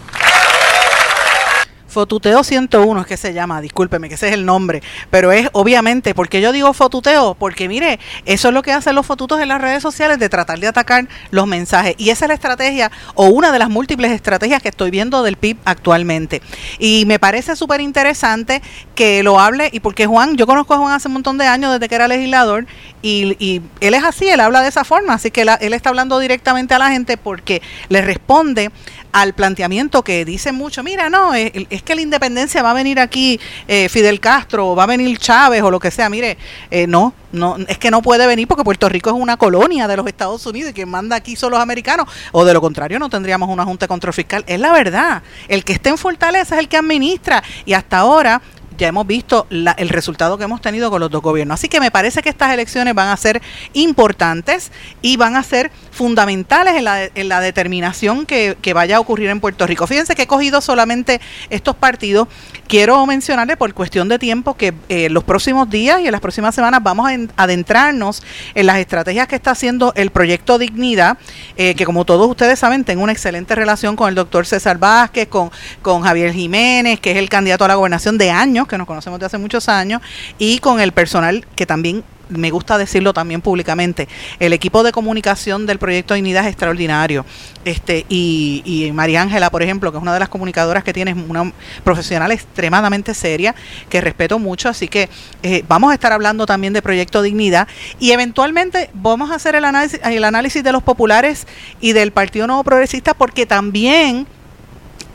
[1.96, 6.14] Fotuteo 101 es que se llama, discúlpeme que ese es el nombre, pero es obviamente,
[6.14, 7.36] porque yo digo fotuteo?
[7.36, 10.60] Porque mire, eso es lo que hacen los fotutos en las redes sociales de tratar
[10.60, 14.62] de atacar los mensajes y esa es la estrategia o una de las múltiples estrategias
[14.62, 16.42] que estoy viendo del PIB actualmente.
[16.80, 18.62] Y me parece súper interesante
[18.94, 21.72] que lo hable y porque Juan, yo conozco a Juan hace un montón de años
[21.72, 22.66] desde que era legislador
[23.02, 26.74] y, él es así, él habla de esa forma, así que él está hablando directamente
[26.74, 28.72] a la gente porque le responde
[29.16, 33.40] al planteamiento que dice mucho, mira, no, es, que la independencia va a venir aquí
[33.66, 36.38] eh, Fidel Castro, o va a venir Chávez o lo que sea, mire,
[36.70, 39.96] eh, no, no, es que no puede venir porque Puerto Rico es una colonia de
[39.96, 43.08] los Estados Unidos y quien manda aquí son los americanos, o de lo contrario no
[43.08, 46.60] tendríamos una junta de control fiscal, es la verdad, el que esté en Fortaleza es
[46.60, 48.42] el que administra y hasta ahora
[48.78, 51.56] ya hemos visto el resultado que hemos tenido con los dos gobiernos.
[51.56, 53.42] Así que me parece que estas elecciones van a ser
[53.74, 59.30] importantes y van a ser fundamentales en la, en la determinación que, vaya a ocurrir
[59.30, 59.88] en Puerto Rico.
[59.88, 62.28] Fíjense que he cogido solamente estos partidos.
[62.68, 66.54] Quiero mencionarle por cuestión de tiempo que eh, los próximos días y en las próximas
[66.54, 68.24] semanas vamos a adentrarnos
[68.56, 71.18] en las estrategias que está haciendo el proyecto Dignidad,
[71.56, 75.30] eh, que como todos ustedes saben, tengo una excelente relación con el doctor César Vázquez,
[75.30, 75.50] con,
[75.82, 79.18] con Javier Jiménez, que es el candidato a la gobernación de años, que nos conocemos
[79.22, 80.02] de hace muchos años,
[80.38, 84.08] y con el personal que también me gusta decirlo también públicamente,
[84.40, 87.26] el equipo de comunicación del proyecto Dignidad es extraordinario.
[87.64, 91.14] Este, y, y María Ángela, por ejemplo, que es una de las comunicadoras que tiene
[91.14, 91.52] una
[91.84, 93.56] profesional extremadamente seria,
[93.90, 95.10] que respeto mucho, así que
[95.44, 97.68] eh, vamos a estar hablando también de Proyecto Dignidad
[98.00, 101.48] y eventualmente vamos a hacer el análisis, el análisis de los populares
[101.82, 104.28] y del Partido Nuevo Progresista, porque también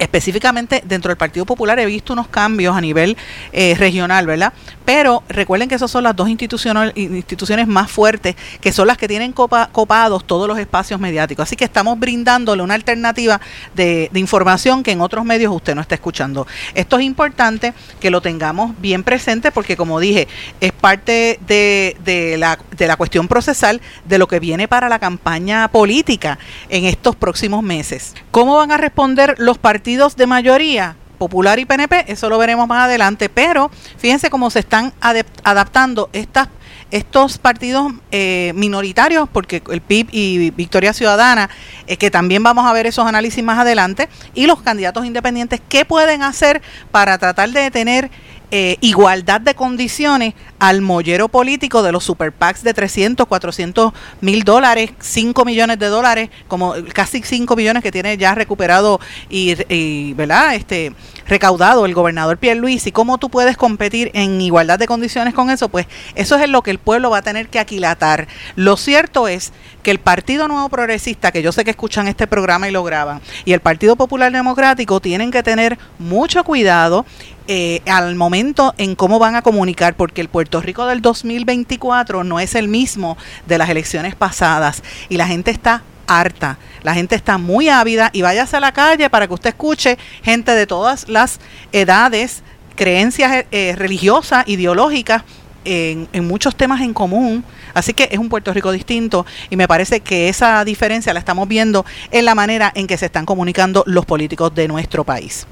[0.00, 3.16] específicamente dentro del Partido Popular he visto unos cambios a nivel
[3.52, 4.52] eh, regional, ¿verdad?
[4.84, 9.32] Pero recuerden que esas son las dos instituciones, más fuertes, que son las que tienen
[9.32, 11.44] copados todos los espacios mediáticos.
[11.44, 13.40] Así que estamos brindándole una alternativa
[13.74, 16.46] de, información que en otros medios usted no está escuchando.
[16.74, 20.28] Esto es importante que lo tengamos bien presente porque, como dije,
[20.60, 25.68] es parte de, la, de la cuestión procesal de lo que viene para la campaña
[25.68, 26.38] política
[26.70, 28.14] en estos próximos meses.
[28.30, 29.89] ¿Cómo van a responder los partidos?
[29.98, 34.94] De mayoría, Popular y PNP, eso lo veremos más adelante, pero fíjense cómo se están
[35.42, 36.48] adaptando estas
[36.90, 41.50] estos partidos eh, minoritarios, porque el PIB y Victoria Ciudadana,
[41.86, 45.84] eh, que también vamos a ver esos análisis más adelante, y los candidatos independientes, ¿qué
[45.84, 48.10] pueden hacer para tratar de tener
[48.50, 54.42] eh, igualdad de condiciones al mollero político de los super PACs de 300, 400 mil
[54.42, 60.54] dólares, 5 millones de dólares, como casi 5 millones que tiene ya recuperado y, ¿verdad?
[60.54, 60.92] Este,
[61.30, 65.48] recaudado el gobernador Pierre Luis y cómo tú puedes competir en igualdad de condiciones con
[65.48, 68.26] eso, pues eso es lo que el pueblo va a tener que aquilatar.
[68.56, 69.52] Lo cierto es
[69.84, 73.22] que el Partido Nuevo Progresista, que yo sé que escuchan este programa y lo graban,
[73.44, 77.06] y el Partido Popular Democrático tienen que tener mucho cuidado
[77.46, 82.40] eh, al momento en cómo van a comunicar, porque el Puerto Rico del 2024 no
[82.40, 83.16] es el mismo
[83.46, 88.22] de las elecciones pasadas y la gente está harta, la gente está muy ávida y
[88.22, 91.38] váyase a la calle para que usted escuche gente de todas las
[91.72, 92.42] edades,
[92.74, 95.22] creencias eh, religiosas, ideológicas,
[95.64, 97.44] en, en, muchos temas en común.
[97.74, 101.46] Así que es un Puerto Rico distinto y me parece que esa diferencia la estamos
[101.46, 105.46] viendo en la manera en que se están comunicando los políticos de nuestro país.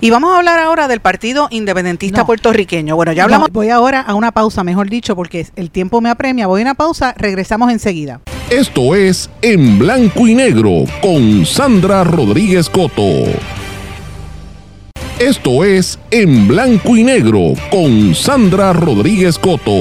[0.00, 2.96] Y vamos a hablar ahora del Partido Independentista Puertorriqueño.
[2.96, 3.50] Bueno, ya hablamos.
[3.50, 6.46] voy ahora a una pausa, mejor dicho, porque el tiempo me apremia.
[6.46, 8.20] Voy a una pausa, regresamos enseguida.
[8.50, 13.24] Esto es En Blanco y Negro con Sandra Rodríguez Coto.
[15.18, 19.72] Esto es En Blanco y Negro con Sandra Rodríguez Coto.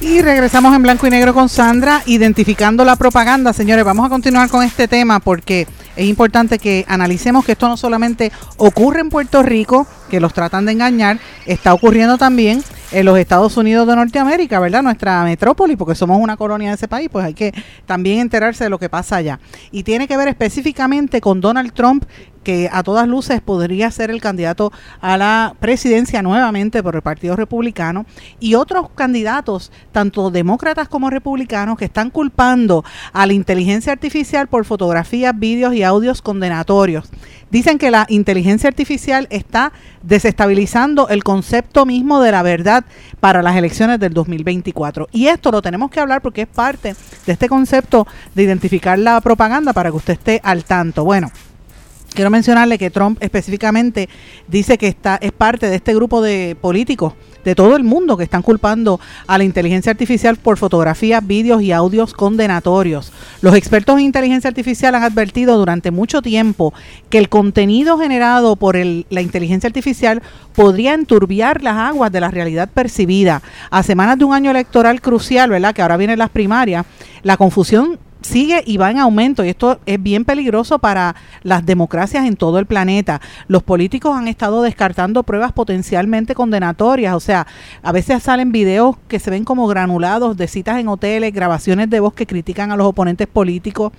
[0.00, 3.54] Y regresamos en blanco y negro con Sandra, identificando la propaganda.
[3.54, 7.76] Señores, vamos a continuar con este tema porque es importante que analicemos que esto no
[7.76, 13.18] solamente ocurre en Puerto Rico, que los tratan de engañar, está ocurriendo también en los
[13.18, 14.82] Estados Unidos de Norteamérica, ¿verdad?
[14.82, 17.52] Nuestra metrópoli, porque somos una colonia de ese país, pues hay que
[17.86, 19.40] también enterarse de lo que pasa allá.
[19.70, 22.04] Y tiene que ver específicamente con Donald Trump
[22.46, 27.34] que a todas luces podría ser el candidato a la presidencia nuevamente por el Partido
[27.34, 28.06] Republicano,
[28.38, 34.64] y otros candidatos, tanto demócratas como republicanos, que están culpando a la inteligencia artificial por
[34.64, 37.10] fotografías, vídeos y audios condenatorios.
[37.50, 42.84] Dicen que la inteligencia artificial está desestabilizando el concepto mismo de la verdad
[43.18, 45.08] para las elecciones del 2024.
[45.10, 46.94] Y esto lo tenemos que hablar porque es parte
[47.26, 48.06] de este concepto
[48.36, 51.04] de identificar la propaganda para que usted esté al tanto.
[51.04, 51.32] Bueno,
[52.16, 54.08] Quiero mencionarle que Trump específicamente
[54.48, 57.12] dice que está es parte de este grupo de políticos
[57.44, 61.72] de todo el mundo que están culpando a la inteligencia artificial por fotografías, vídeos y
[61.72, 63.12] audios condenatorios.
[63.42, 66.72] Los expertos en inteligencia artificial han advertido durante mucho tiempo
[67.10, 70.22] que el contenido generado por la inteligencia artificial
[70.54, 73.42] podría enturbiar las aguas de la realidad percibida.
[73.70, 75.74] A semanas de un año electoral crucial, ¿verdad?
[75.74, 76.86] Que ahora vienen las primarias,
[77.22, 82.26] la confusión sigue y va en aumento y esto es bien peligroso para las democracias
[82.26, 83.20] en todo el planeta.
[83.46, 87.46] Los políticos han estado descartando pruebas potencialmente condenatorias, o sea,
[87.82, 92.00] a veces salen videos que se ven como granulados de citas en hoteles, grabaciones de
[92.00, 93.92] voz que critican a los oponentes políticos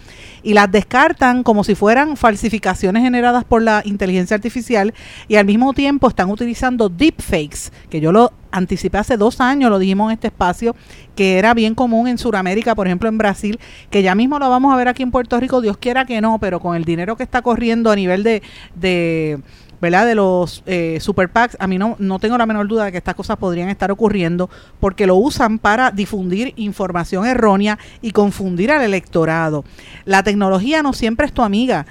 [0.43, 4.93] y las descartan como si fueran falsificaciones generadas por la inteligencia artificial
[5.27, 9.79] y al mismo tiempo están utilizando deepfakes, que yo lo anticipé hace dos años, lo
[9.79, 10.75] dijimos en este espacio,
[11.15, 14.73] que era bien común en Sudamérica, por ejemplo en Brasil, que ya mismo lo vamos
[14.73, 17.23] a ver aquí en Puerto Rico, Dios quiera que no, pero con el dinero que
[17.23, 18.41] está corriendo a nivel de,
[18.75, 19.39] de
[19.79, 20.05] ¿verdad?
[20.05, 22.97] De los eh, super PACs, a mí no, no tengo la menor duda de que
[22.97, 28.81] estas cosas podrían estar ocurriendo porque lo usan para difundir información errónea y confundir al
[28.81, 29.63] electorado.
[30.05, 31.85] La tecnología no siempre es tu amiga.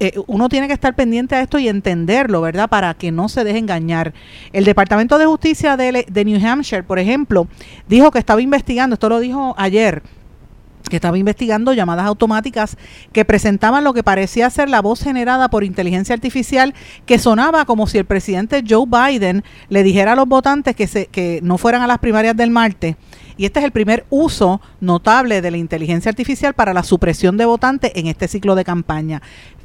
[0.00, 2.68] Eh, uno tiene que estar pendiente a esto y entenderlo, ¿verdad?
[2.68, 4.12] Para que no se deje engañar.
[4.52, 7.48] El Departamento de Justicia de, New Hampshire, por ejemplo,
[7.88, 10.02] dijo que estaba investigando, esto lo dijo ayer,
[10.88, 12.76] que estaba investigando llamadas automáticas
[13.12, 16.74] que presentaban lo que parecía ser la voz generada por inteligencia artificial
[17.06, 21.06] que sonaba como si el presidente Joe Biden le dijera a los votantes que, se,
[21.06, 22.94] que no fueran a las primarias del martes.
[23.36, 27.44] Y este es el primer uso notable de la inteligencia artificial para la supresión de
[27.44, 29.20] votantes en este ciclo de campaña.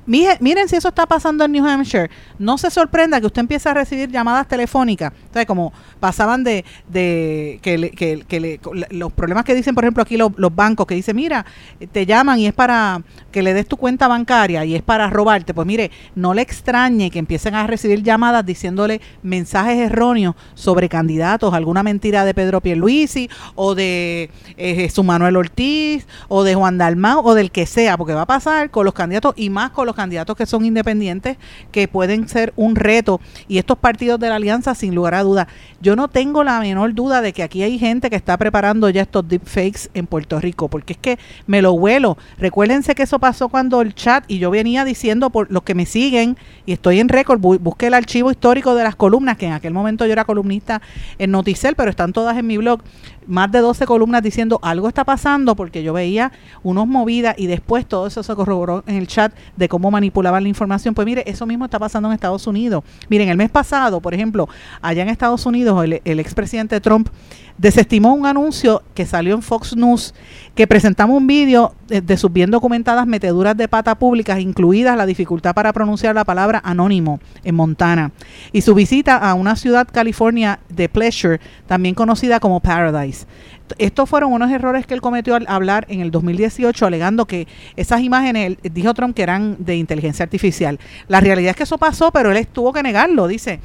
[0.05, 2.09] Miren si eso está pasando en New Hampshire.
[2.39, 5.13] No se sorprenda que usted empiece a recibir llamadas telefónicas.
[5.35, 8.59] O como pasaban de, de que, que,
[8.89, 11.45] los problemas que dicen, por ejemplo, aquí los, bancos, que dicen, mira,
[11.91, 15.53] te llaman y es para que le des tu cuenta bancaria y es para robarte.
[15.53, 21.53] Pues mire, no le extrañe que empiecen a recibir llamadas diciéndole mensajes erróneos sobre candidatos,
[21.53, 27.33] alguna mentira de Pedro Pierluisi o de eh, Manuel Ortiz o de Juan Dalmau o
[27.33, 30.35] del que sea, porque va a pasar con los candidatos y más con los candidatos
[30.35, 31.37] que son independientes,
[31.71, 33.21] que pueden ser un reto.
[33.47, 35.47] Y estos partidos de la alianza, sin lugar a duda,
[35.81, 39.01] yo no tengo la menor duda de que aquí hay gente que está preparando ya
[39.01, 42.17] estos deepfakes en Puerto Rico, porque es que me lo vuelo.
[42.37, 45.85] Recuérdense que eso pasó cuando el chat, y yo venía diciendo por los que me
[45.85, 49.73] siguen, y estoy en récord, busqué el archivo histórico de las columnas, que en aquel
[49.73, 50.81] momento yo era columnista
[51.17, 52.81] en Noticel, pero están todas en mi blog
[53.27, 56.31] más de 12 columnas diciendo algo está pasando porque yo veía
[56.63, 60.49] unos movidas y después todo eso se corroboró en el chat de cómo manipulaban la
[60.49, 60.93] información.
[60.93, 62.83] Pues mire, eso mismo está pasando en Estados Unidos.
[63.09, 64.49] Miren, el mes pasado, por ejemplo,
[64.81, 67.09] allá en Estados Unidos, el, el expresidente Trump
[67.61, 70.15] desestimó un anuncio que salió en Fox News
[70.55, 75.53] que presentaba un vídeo de, sus bien documentadas meteduras de pata públicas, incluidas la dificultad
[75.53, 78.11] para pronunciar la palabra anónimo en Montana,
[78.51, 83.27] y su visita a una ciudad california de Pleasure, también conocida como Paradise.
[83.77, 88.01] Estos fueron unos errores que él cometió al hablar en el 2018, alegando que esas
[88.01, 90.79] imágenes, dijo Trump, que eran de inteligencia artificial.
[91.07, 93.27] La realidad es que eso pasó, pero él tuvo que negarlo.
[93.27, 93.61] Dice,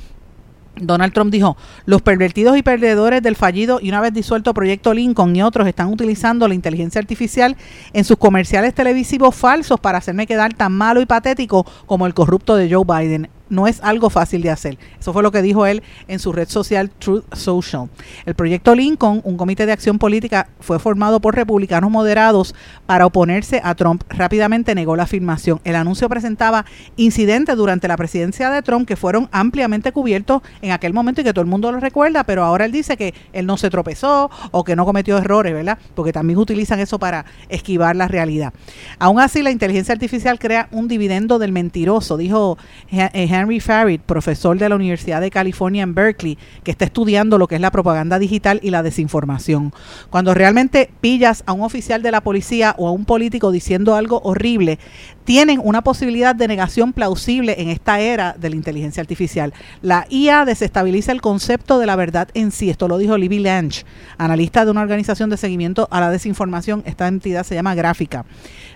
[0.81, 5.35] Donald Trump dijo, los pervertidos y perdedores del fallido y una vez disuelto Proyecto Lincoln
[5.35, 7.57] y otros están utilizando la inteligencia artificial
[7.93, 12.57] en sus comerciales televisivos falsos para hacerme quedar tan malo y patético como el corrupto
[12.57, 14.79] de Joe Biden no es algo fácil de hacer.
[14.99, 17.89] Eso fue lo que dijo él en su red social Truth Social.
[18.25, 22.55] El proyecto Lincoln, un comité de acción política, fue formado por republicanos moderados
[22.87, 24.03] para oponerse a Trump.
[24.09, 25.61] Rápidamente negó la afirmación.
[25.65, 26.65] El anuncio presentaba
[26.97, 31.33] incidentes durante la presidencia de Trump que fueron ampliamente cubiertos en aquel momento y que
[31.33, 34.65] todo el mundo lo recuerda, pero ahora él dice que él no se tropezó o
[34.65, 35.79] que no cometió errores, ¿verdad?
[35.95, 38.53] Porque también utilizan eso para esquivar la realidad.
[38.99, 42.59] Aún así, la inteligencia artificial crea un dividendo del mentiroso, dijo
[42.91, 47.47] eh, Henry Farrid, profesor de la Universidad de California en Berkeley, que está estudiando lo
[47.47, 49.73] que es la propaganda digital y la desinformación.
[50.11, 54.21] Cuando realmente pillas a un oficial de la policía o a un político diciendo algo
[54.25, 54.79] horrible,
[55.25, 59.53] tienen una posibilidad de negación plausible en esta era de la inteligencia artificial.
[59.83, 62.71] La IA desestabiliza el concepto de la verdad en sí.
[62.71, 63.85] Esto lo dijo Libby Lange,
[64.19, 66.83] analista de una organización de seguimiento a la desinformación.
[66.87, 68.25] Esta entidad se llama Gráfica.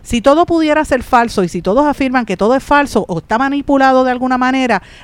[0.03, 3.39] Si todo pudiera ser falso y si todos afirman que todo es falso o está
[3.39, 4.50] manipulado de alguna manera,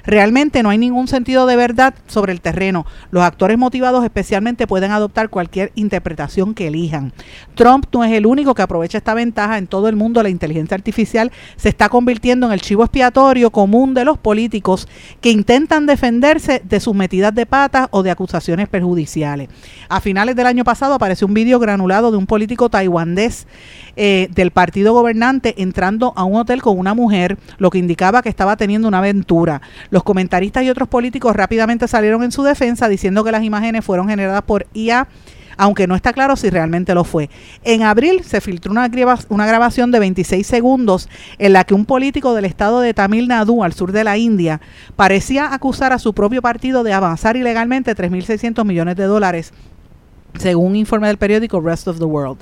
[0.05, 2.87] realmente no hay ningún sentido de verdad sobre el terreno.
[3.11, 7.13] Los actores motivados especialmente pueden adoptar cualquier interpretación que elijan.
[7.55, 10.23] Trump no es el único que aprovecha esta ventaja en todo el mundo.
[10.23, 14.89] La inteligencia artificial se está convirtiendo en el chivo expiatorio común de los políticos
[15.21, 19.49] que intentan defenderse de sus metidas de patas o de acusaciones perjudiciales.
[19.89, 23.47] A finales del año pasado apareció un vídeo granulado de un político taiwanés
[23.97, 28.29] eh, del partido gobernante entrando a un hotel con una mujer, lo que indicaba que
[28.29, 29.36] estaba teniendo una aventura.
[29.91, 34.09] Los comentaristas y otros políticos rápidamente salieron en su defensa diciendo que las imágenes fueron
[34.09, 35.09] generadas por IA
[35.59, 37.31] aunque no está claro si realmente lo fue.
[37.65, 38.91] En abril se filtró una,
[39.31, 41.09] una grabación de 26 segundos
[41.39, 44.61] en la que un político del estado de Tamil Nadu, al sur de la India,
[44.97, 49.53] parecía acusar a su propio partido de avanzar ilegalmente 3.600 millones de dólares
[50.39, 52.39] según un informe del periódico Rest of the World.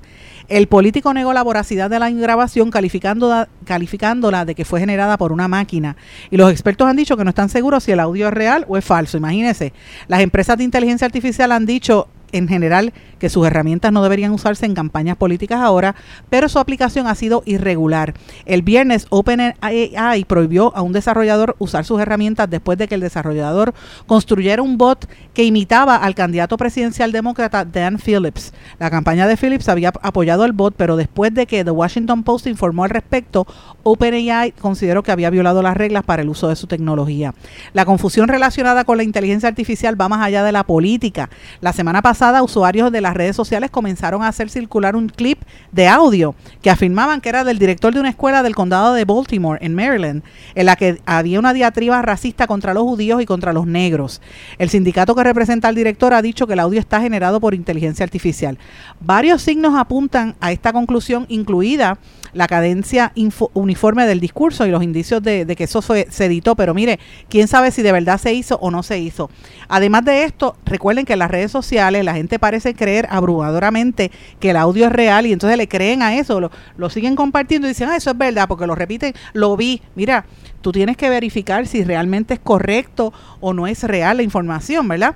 [0.49, 5.33] El político negó la voracidad de la grabación calificándola, calificándola de que fue generada por
[5.33, 5.97] una máquina.
[6.31, 8.77] Y los expertos han dicho que no están seguros si el audio es real o
[8.77, 9.17] es falso.
[9.17, 9.73] Imagínense,
[10.07, 14.67] las empresas de inteligencia artificial han dicho en general que sus herramientas no deberían usarse
[14.67, 15.95] en campañas políticas ahora,
[16.29, 18.15] pero su aplicación ha sido irregular.
[18.45, 23.73] El viernes OpenAI prohibió a un desarrollador usar sus herramientas después de que el desarrollador
[24.07, 28.53] construyera un bot que imitaba al candidato presidencial demócrata Dan Phillips.
[28.79, 32.49] La campaña de Phillips había apoyado al bot, pero después de que The Washington Post
[32.49, 33.47] informó al respecto,
[33.85, 37.33] OpenAI consideró que había violado las reglas para el uso de su tecnología.
[37.73, 41.31] La confusión relacionada con la inteligencia artificial va más allá de la política.
[41.61, 45.41] La semana pasada, usuarios de la redes sociales comenzaron a hacer circular un clip
[45.73, 49.59] de audio que afirmaban que era del director de una escuela del condado de Baltimore,
[49.65, 50.23] en Maryland,
[50.55, 54.21] en la que había una diatriba racista contra los judíos y contra los negros.
[54.59, 58.05] El sindicato que representa al director ha dicho que el audio está generado por inteligencia
[58.05, 58.59] artificial.
[59.01, 61.99] Varios signos apuntan a esta conclusión, incluida
[62.33, 63.13] la cadencia
[63.53, 66.99] uniforme del discurso y los indicios de, que eso se editó, pero mire,
[67.29, 69.31] quién sabe si de verdad se hizo o no se hizo.
[69.69, 74.11] Además de esto, recuerden que las redes sociales gente parece creer abrumadoramente
[74.41, 77.67] que el audio es real y entonces le creen a eso, lo, lo siguen compartiendo
[77.67, 79.83] y dicen, ah, eso es verdad, porque lo repiten, lo vi.
[79.95, 80.27] Mira,
[80.61, 85.15] tú tienes que verificar si realmente es correcto o no es real la información, ¿verdad?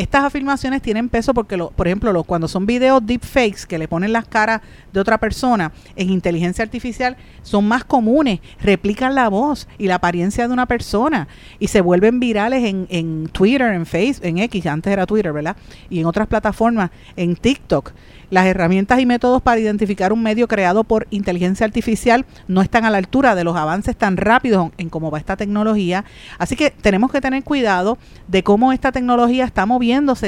[0.00, 4.14] Estas afirmaciones tienen peso porque, lo, por ejemplo, cuando son videos deepfakes que le ponen
[4.14, 4.62] las caras
[4.94, 10.48] de otra persona en inteligencia artificial, son más comunes, replican la voz y la apariencia
[10.48, 11.28] de una persona
[11.58, 15.54] y se vuelven virales en, en Twitter, en Facebook, en X, antes era Twitter, ¿verdad?
[15.90, 17.92] Y en otras plataformas, en TikTok.
[18.30, 22.90] Las herramientas y métodos para identificar un medio creado por inteligencia artificial no están a
[22.90, 26.04] la altura de los avances tan rápidos en cómo va esta tecnología.
[26.38, 27.98] Así que tenemos que tener cuidado
[28.28, 29.66] de cómo esta tecnología está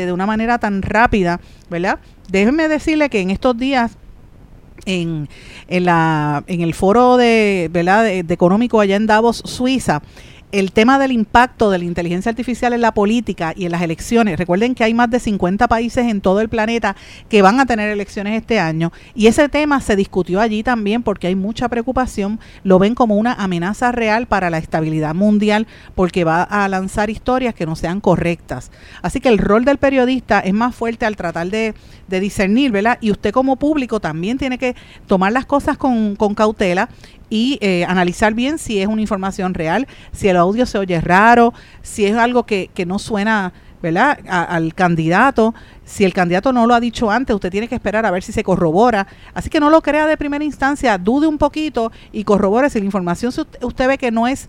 [0.07, 1.41] de una manera tan rápida,
[1.71, 1.99] ¿verdad?
[2.29, 3.93] Déjenme decirle que en estos días
[4.85, 5.29] en,
[5.69, 8.05] en, la, en el foro de, ¿verdad?
[8.05, 10.03] de económico allá en Davos, Suiza,
[10.53, 14.39] el tema del impacto de la inteligencia artificial en la política y en las elecciones.
[14.39, 16.95] Recuerden que hay más de 50 países en todo el planeta
[17.29, 21.27] que van a tener elecciones este año y ese tema se discutió allí también porque
[21.27, 26.43] hay mucha preocupación, lo ven como una amenaza real para la estabilidad mundial porque va
[26.43, 28.71] a lanzar historias que no sean correctas.
[29.01, 31.75] Así que el rol del periodista es más fuerte al tratar de,
[32.09, 32.99] discernir, ¿verdad?
[33.01, 34.77] Y usted como público también tiene que
[35.07, 36.91] tomar las cosas con, con cautela
[37.33, 41.55] y eh, analizar bien si es una información real, si el audio se oye raro,
[41.81, 44.19] si es algo que, que no suena ¿verdad?
[44.29, 45.55] al candidato.
[45.85, 48.33] Si el candidato no lo ha dicho antes, usted tiene que esperar a ver si
[48.33, 49.07] se corrobora.
[49.35, 52.85] Así que no lo crea de primera instancia, dude un poquito y corrobore si la
[52.85, 54.49] información usted ve que no es,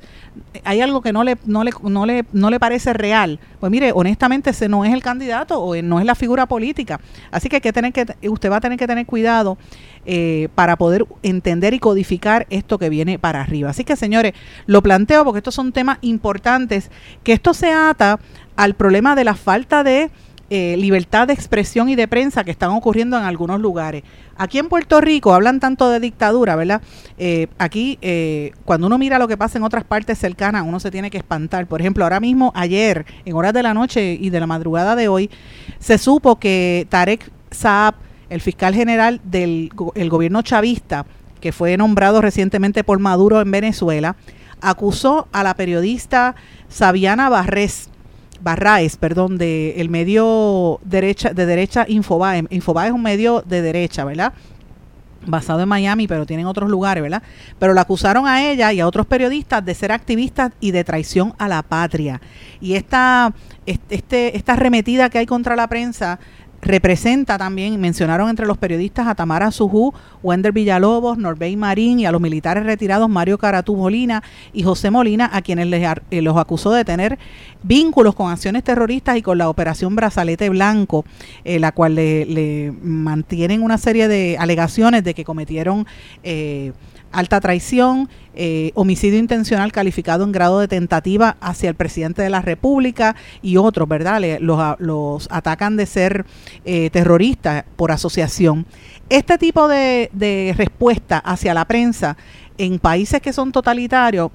[0.64, 3.40] hay algo que no le, no le, no le, no le parece real.
[3.60, 7.00] Pues mire, honestamente ese no es el candidato o no es la figura política.
[7.32, 9.58] Así que, que, tener que usted va a tener que tener cuidado
[10.06, 13.70] eh, para poder entender y codificar esto que viene para arriba.
[13.70, 14.34] Así que, señores,
[14.66, 16.92] lo planteo porque estos son temas importantes,
[17.24, 18.20] que esto se ata
[18.56, 20.12] al problema de la falta de
[20.56, 24.04] eh, libertad de expresión y de prensa que están ocurriendo en algunos lugares.
[24.38, 26.84] Aquí en Puerto Rico hablan tanto de dictadura, ¿verdad?
[27.18, 27.98] Eh, aquí,
[28.66, 31.66] cuando uno mira lo que pasa en otras partes cercanas, uno se tiene que espantar.
[31.66, 35.08] Por ejemplo, ahora mismo, ayer, en horas de la noche y de la madrugada de
[35.08, 35.32] hoy,
[35.80, 37.96] se supo que Tarek Saab,
[38.30, 41.08] el fiscal general del el gobierno chavista,
[41.42, 44.16] que fue nombrado recientemente por Maduro en Venezuela,
[44.62, 46.36] acusó a la periodista
[46.70, 47.90] Sabiana Barrés,
[48.44, 52.44] Barraes, perdón, de el medio derecha, de derecha Infobae.
[52.50, 54.34] Infobae es un medio de derecha, ¿verdad?
[55.26, 57.24] basado en Miami, pero tienen otros lugares, ¿verdad?
[57.60, 61.34] Pero la acusaron a ella y a otros periodistas de ser activistas y de traición
[61.38, 62.22] a la patria.
[62.60, 63.34] Y esta,
[63.66, 66.20] este, esta arremetida que hay contra la prensa
[66.64, 72.12] representa también, mencionaron entre los periodistas a Tamara Sujú, Wender Villalobos, Norbey Marín y a
[72.12, 76.72] los militares retirados Mario Caratú Molina y José Molina, a quienes les, eh, los acusó
[76.72, 77.20] de tener
[77.64, 81.06] vínculos con acciones terroristas y con la operación Brazalete Blanco,
[81.44, 85.86] eh, la cual le, mantienen una serie de alegaciones de que cometieron...
[86.24, 86.72] Eh,
[87.14, 92.42] alta traición, eh, homicidio intencional calificado en grado de tentativa hacia el presidente de la
[92.42, 94.22] República y otros, ¿verdad?
[94.40, 96.26] los, atacan de ser
[96.66, 98.66] eh, terroristas por asociación.
[99.10, 102.18] Este tipo de, de respuesta hacia la prensa
[102.58, 104.32] en países que son totalitarios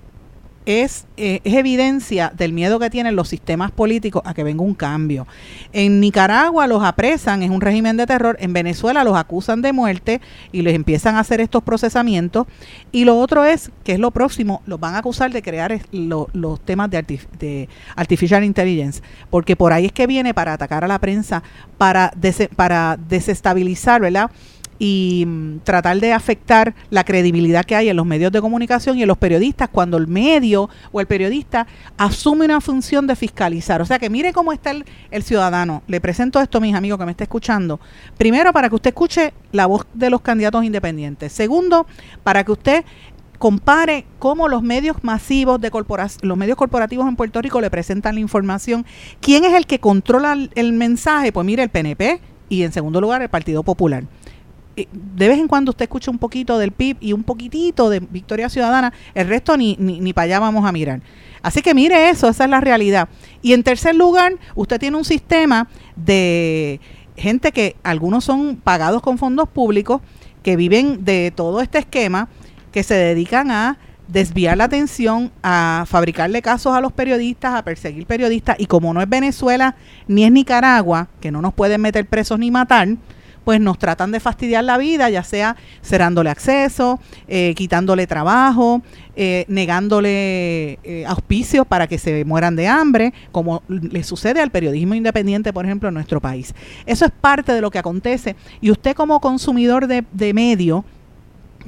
[0.67, 4.75] es, eh, es, evidencia del miedo que tienen los sistemas políticos a que venga un
[4.75, 5.27] cambio.
[5.73, 10.21] En Nicaragua los apresan, es un régimen de terror, en Venezuela los acusan de muerte
[10.53, 12.47] y les empiezan a hacer estos procesamientos.
[12.93, 16.61] Y lo otro es, que es lo próximo, los van a acusar de crear los
[16.65, 20.99] temas de, de, artificial intelligence, porque por ahí es que viene para atacar a la
[20.99, 21.43] prensa,
[21.79, 22.13] para,
[22.57, 24.31] para desestabilizar, ¿verdad?
[24.79, 29.03] Y mm, tratar de afectar la credibilidad que hay en los medios de comunicación y
[29.03, 31.67] en los periodistas cuando el medio o el periodista
[31.97, 33.83] asume una función de fiscalizar.
[33.83, 35.83] O sea que mire cómo está el, ciudadano.
[35.87, 37.81] Le presento esto, mis amigos que me está escuchando.
[38.17, 41.33] Primero, para que usted escuche la voz de los candidatos independientes.
[41.33, 41.87] Segundo,
[42.23, 42.85] para que usted
[43.39, 45.71] compare cómo los medios masivos de
[46.23, 48.85] los medios corporativos en Puerto Rico le presentan la información.
[49.21, 51.33] ¿Quién es el que controla el mensaje?
[51.33, 54.05] Pues mire, el PNP y en segundo lugar el Partido Popular.
[54.79, 57.99] Eh, de vez en cuando usted escucha un poquito del PIB y un poquitito de
[57.99, 61.01] Victoria Ciudadana, el resto ni, ni, ni para allá vamos a mirar.
[61.43, 63.09] Así que mire eso, esa es la realidad.
[63.43, 66.81] Y en tercer lugar, usted tiene un sistema de
[67.17, 70.01] gente que algunos son pagados con fondos públicos,
[70.45, 72.29] que viven de todo este esquema,
[72.71, 78.07] que se dedican a desviar la atención, a fabricarle casos a los periodistas, a perseguir
[78.07, 79.75] periodistas, y como no es Venezuela
[80.07, 82.89] ni es Nicaragua, que no nos pueden meter presos ni matar,
[83.49, 88.83] pues nos tratan de fastidiar la vida, ya sea cerrándole acceso, eh, quitándole trabajo,
[89.17, 94.93] eh, negándole eh, auspicios para que se mueran de hambre, como le sucede al periodismo
[94.93, 96.55] independiente, por ejemplo, en nuestro país.
[96.85, 100.85] Eso es parte de lo que acontece y usted como consumidor de, de medio,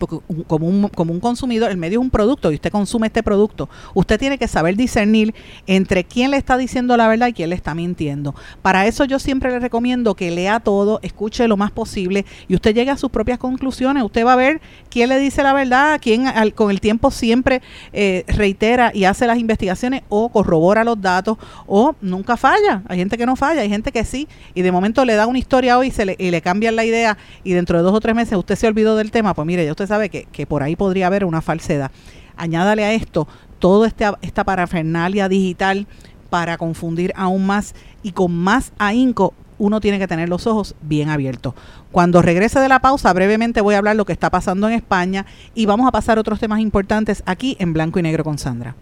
[0.00, 4.18] porque como un, consumidor, el medio es un producto y usted consume este producto, usted
[4.18, 5.34] tiene que saber discernir
[5.66, 8.34] entre quién le está diciendo la verdad y quién le está mintiendo.
[8.62, 12.74] Para eso yo siempre le recomiendo que lea todo, escuche lo más posible y usted
[12.74, 14.02] llegue a sus propias conclusiones.
[14.02, 16.24] Usted va a ver quién le dice la verdad, quién
[16.54, 21.36] con el tiempo siempre eh, reitera y hace las investigaciones o corrobora los datos
[21.66, 22.82] o nunca falla.
[22.88, 25.38] Hay gente que no falla, hay gente que sí y de momento le da una
[25.38, 28.14] historia hoy y, se le, y cambian la idea y dentro de dos o tres
[28.14, 30.76] meses usted se olvidó del tema, pues mire, ya usted sabe que, que por ahí
[30.76, 31.90] podría haber una falsedad.
[32.36, 33.28] Añádale a esto
[33.58, 35.86] toda este, esta parafernalia digital
[36.30, 41.10] para confundir aún más y con más ahínco uno tiene que tener los ojos bien
[41.10, 41.54] abiertos.
[41.92, 45.26] Cuando regrese de la pausa, brevemente voy a hablar lo que está pasando en España
[45.54, 48.74] y vamos a pasar otros temas importantes aquí en Blanco y Negro con Sandra.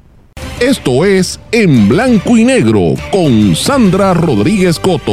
[0.61, 5.13] Esto es En Blanco y Negro con Sandra Rodríguez Coto.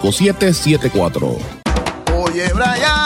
[0.01, 1.37] 5774.
[2.13, 3.00] Oye, Brian,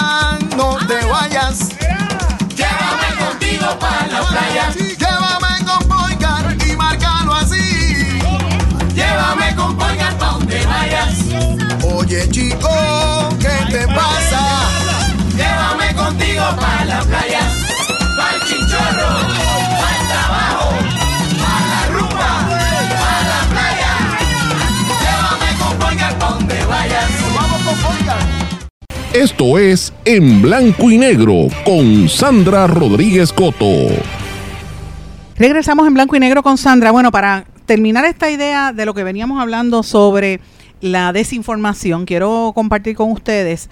[29.16, 33.88] Esto es En Blanco y Negro con Sandra Rodríguez Coto.
[35.38, 36.92] Regresamos en blanco y negro con Sandra.
[36.92, 40.42] Bueno, para terminar esta idea de lo que veníamos hablando sobre
[40.82, 43.70] la desinformación, quiero compartir con ustedes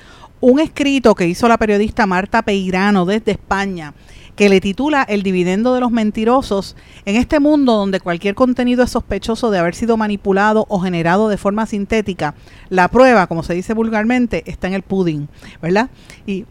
[0.51, 3.93] un escrito que hizo la periodista Marta Peirano desde España,
[4.35, 6.75] que le titula El dividendo de los mentirosos
[7.05, 11.37] en este mundo donde cualquier contenido es sospechoso de haber sido manipulado o generado de
[11.37, 12.35] forma sintética.
[12.67, 15.29] La prueba, como se dice vulgarmente, está en el pudding,
[15.61, 15.89] ¿verdad?
[16.25, 16.45] Y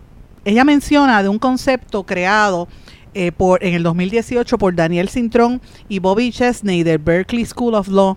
[0.46, 2.68] ella menciona de un concepto creado
[3.12, 7.88] eh, por, en el 2018 por Daniel Cintrón y Bobby Chesney del Berkeley School of
[7.88, 8.16] Law,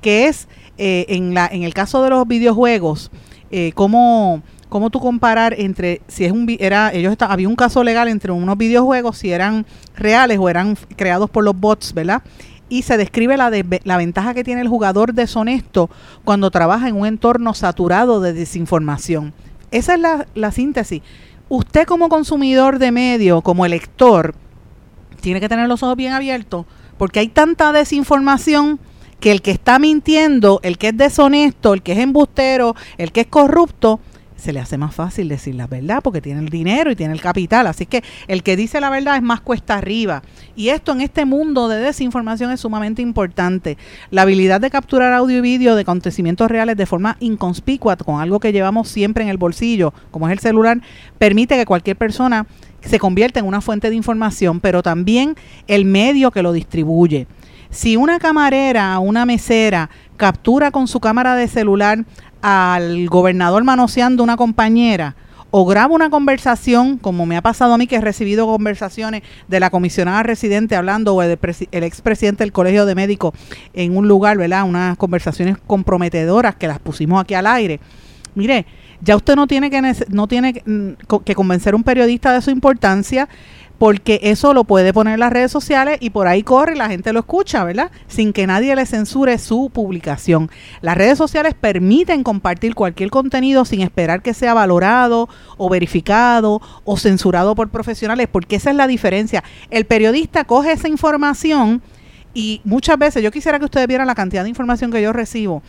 [0.00, 0.46] que es
[0.76, 3.10] eh, en, la, en el caso de los videojuegos,
[3.50, 7.82] eh, cómo cómo tú comparar entre si es un era ellos está, había un caso
[7.84, 9.66] legal entre unos videojuegos si eran
[9.96, 12.22] reales o eran creados por los bots, ¿verdad?
[12.68, 13.50] Y se describe la,
[13.84, 15.88] la ventaja que tiene el jugador deshonesto
[16.24, 19.32] cuando trabaja en un entorno saturado de desinformación.
[19.70, 21.02] Esa es la, la síntesis.
[21.48, 24.34] Usted como consumidor de medio, como elector,
[25.22, 26.66] tiene que tener los ojos bien abiertos
[26.98, 28.78] porque hay tanta desinformación
[29.20, 33.22] que el que está mintiendo, el que es deshonesto, el que es embustero, el que
[33.22, 34.00] es corrupto,
[34.38, 37.20] se le hace más fácil decir la verdad porque tiene el dinero y tiene el
[37.20, 37.66] capital.
[37.66, 40.22] Así que el que dice la verdad es más cuesta arriba.
[40.56, 43.76] Y esto en este mundo de desinformación es sumamente importante.
[44.10, 48.40] La habilidad de capturar audio y vídeo de acontecimientos reales de forma inconspicua, con algo
[48.40, 50.80] que llevamos siempre en el bolsillo, como es el celular,
[51.18, 52.46] permite que cualquier persona
[52.80, 55.34] se convierta en una fuente de información, pero también
[55.66, 57.26] el medio que lo distribuye.
[57.70, 62.04] Si una camarera, una mesera, captura con su cámara de celular
[62.42, 65.16] al gobernador manoseando una compañera
[65.50, 69.60] o graba una conversación, como me ha pasado a mí que he recibido conversaciones de
[69.60, 71.38] la comisionada residente hablando o el,
[71.70, 73.32] el expresidente del Colegio de Médicos
[73.72, 74.64] en un lugar, ¿verdad?
[74.64, 77.80] Unas conversaciones comprometedoras que las pusimos aquí al aire.
[78.34, 78.66] Mire,
[79.00, 82.50] ya usted no tiene que no tiene mm, que convencer a un periodista de su
[82.50, 83.28] importancia
[83.78, 87.12] porque eso lo puede poner las redes sociales y por ahí corre y la gente
[87.12, 87.90] lo escucha, ¿verdad?
[88.08, 90.50] Sin que nadie le censure su publicación.
[90.80, 96.96] Las redes sociales permiten compartir cualquier contenido sin esperar que sea valorado o verificado o
[96.96, 99.44] censurado por profesionales, porque esa es la diferencia.
[99.70, 101.80] El periodista coge esa información
[102.34, 105.62] y muchas veces, yo quisiera que ustedes vieran la cantidad de información que yo recibo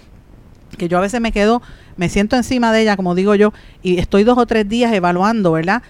[0.77, 1.63] que yo a veces me quedo,
[1.97, 5.51] me siento encima de ella, como digo yo, y estoy dos o tres días evaluando,
[5.51, 5.81] ¿verdad?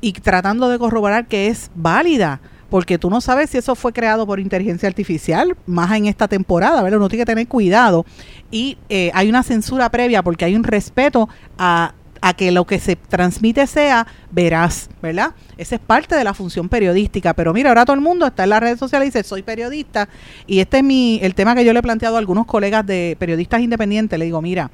[0.00, 2.40] Y tratando de corroborar que es válida,
[2.70, 6.82] porque tú no sabes si eso fue creado por inteligencia artificial, más en esta temporada,
[6.82, 6.98] ¿verdad?
[6.98, 8.06] Uno tiene que tener cuidado.
[8.50, 11.28] Y eh, hay una censura previa porque hay un respeto
[11.58, 15.34] a, a que lo que se transmite sea veraz, ¿verdad?
[15.58, 17.34] Esa es parte de la función periodística.
[17.34, 20.08] Pero mira, ahora todo el mundo está en las redes sociales y dice, soy periodista.
[20.46, 23.16] Y este es mi, el tema que yo le he planteado a algunos colegas de
[23.18, 24.18] periodistas independientes.
[24.18, 24.70] Le digo, mira,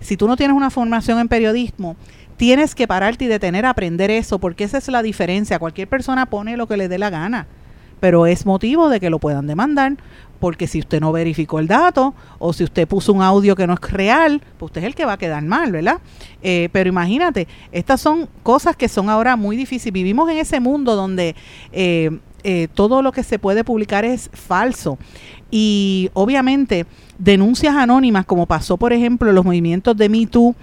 [0.00, 1.96] si tú no tienes una formación en periodismo,
[2.38, 5.58] tienes que pararte y detener a aprender eso, porque esa es la diferencia.
[5.58, 7.46] Cualquier persona pone lo que le dé la gana,
[8.00, 9.96] pero es motivo de que lo puedan demandar,
[10.38, 13.74] porque si usted no verificó el dato o si usted puso un audio que no
[13.74, 15.98] es real, pues usted es el que va a quedar mal, ¿verdad?
[16.40, 19.92] Eh, pero imagínate, estas son cosas que son ahora muy difíciles.
[19.92, 21.34] Vivimos en ese mundo donde
[21.72, 24.96] eh, eh, todo lo que se puede publicar es falso.
[25.50, 26.86] Y obviamente
[27.18, 30.54] denuncias anónimas, como pasó por ejemplo en los movimientos de Me Too,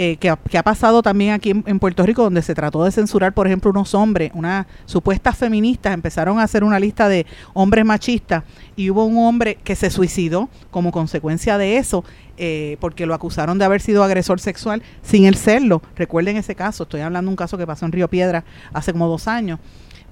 [0.00, 3.48] eh, que, ha, pasado también aquí en, Puerto Rico, donde se trató de censurar, por
[3.48, 8.44] ejemplo, unos hombres, unas supuestas feministas, empezaron a hacer una lista de hombres machistas
[8.76, 12.04] y hubo un hombre que se suicidó como consecuencia de eso,
[12.36, 15.82] eh, porque lo acusaron de haber sido agresor sexual sin el serlo.
[15.96, 19.08] Recuerden ese caso, estoy hablando de un caso que pasó en Río Piedra hace como
[19.08, 19.58] dos años.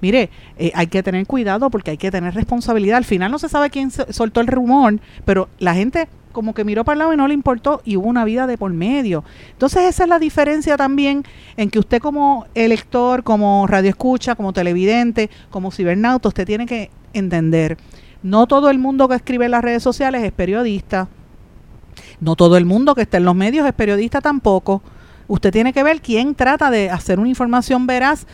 [0.01, 2.97] Mire, eh, hay que tener cuidado porque hay que tener responsabilidad.
[2.97, 6.85] Al final no se sabe quién soltó el rumor, pero la gente como que miró
[6.85, 9.23] para el lado y no le importó y hubo una vida de por medio.
[9.53, 11.23] Entonces esa es la diferencia también
[11.55, 17.79] en que usted como elector, como radioescucha, como televidente, como cibernauta, usted tiene que entender,
[18.21, 21.07] no todo el mundo que escribe en las redes sociales es periodista,
[22.21, 24.83] no todo el mundo que está en los medios es periodista tampoco.
[25.27, 28.27] Usted tiene que ver quién trata de hacer una información veraz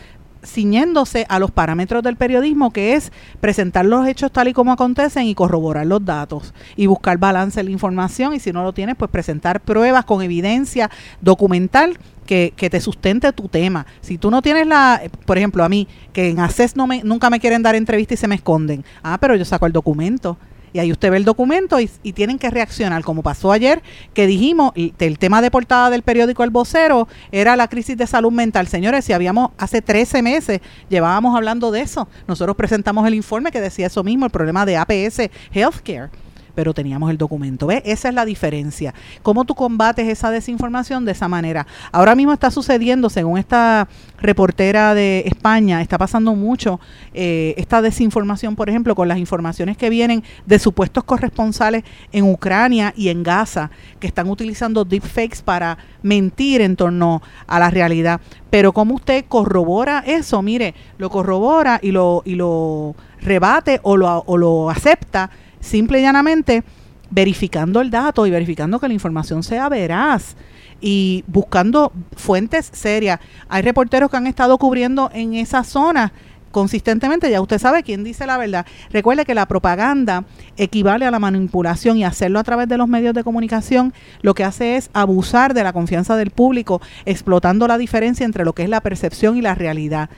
[0.44, 5.26] ciñéndose a los parámetros del periodismo, que es presentar los hechos tal y como acontecen
[5.26, 8.96] y corroborar los datos y buscar balance en la información y si no lo tienes,
[8.96, 10.90] pues presentar pruebas con evidencia
[11.20, 13.86] documental que, que, te sustente tu tema.
[14.00, 17.28] Si tú no tienes la, por ejemplo, a mí, que en ACES no me, nunca
[17.28, 18.84] me quieren dar entrevista y se me esconden.
[19.02, 20.38] Ah, pero yo saco el documento.
[20.74, 23.80] Y ahí usted ve el documento y, tienen que reaccionar, como pasó ayer,
[24.12, 28.32] que dijimos, el tema de portada del periódico El Vocero era la crisis de salud
[28.32, 28.66] mental.
[28.66, 32.08] Señores, si habíamos hace 13 meses, llevábamos hablando de eso.
[32.26, 36.10] Nosotros presentamos el informe que decía eso mismo, el problema de APS Healthcare
[36.54, 37.66] pero teníamos el documento.
[37.66, 37.82] ¿Ves?
[37.84, 38.94] Esa es la diferencia.
[39.22, 41.66] ¿Cómo tú combates esa desinformación de esa manera?
[41.92, 43.88] Ahora mismo está sucediendo, según esta
[44.20, 46.80] reportera de España, está pasando mucho
[47.12, 52.92] eh, esta desinformación, por ejemplo, con las informaciones que vienen de supuestos corresponsales en Ucrania
[52.96, 58.20] y en Gaza, que están utilizando deepfakes para mentir en torno a la realidad.
[58.50, 60.40] Pero ¿cómo usted corrobora eso?
[60.42, 65.30] Mire, lo corrobora y lo, y lo rebate o lo, o lo acepta
[65.64, 66.62] simple y llanamente
[67.10, 70.36] verificando el dato y verificando que la información sea veraz
[70.80, 73.20] y buscando fuentes serias.
[73.48, 76.12] Hay reporteros que han estado cubriendo en esa zona
[76.54, 78.64] consistentemente, ya usted sabe quién dice la verdad.
[78.90, 80.24] Recuerde que la propaganda
[80.56, 83.92] equivale a la manipulación y hacerlo a través de los medios de comunicación
[84.22, 88.52] lo que hace es abusar de la confianza del público, explotando la diferencia entre lo
[88.52, 90.10] que es la percepción y la realidad.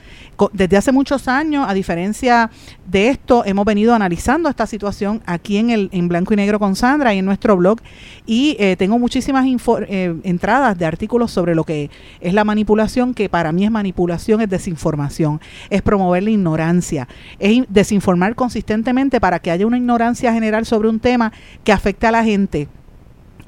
[0.53, 2.51] Desde hace muchos años, a diferencia
[2.85, 6.75] de esto, hemos venido analizando esta situación aquí en el en blanco y negro con
[6.75, 7.79] Sandra y en nuestro blog
[8.27, 9.47] y eh, tengo muchísimas
[9.87, 11.89] eh, entradas de artículos sobre lo que
[12.21, 17.07] es la manipulación, que para mí es manipulación, es desinformación, es promover la ignorancia,
[17.39, 21.31] es in- desinformar consistentemente para que haya una ignorancia general sobre un tema
[21.63, 22.67] que afecte a la gente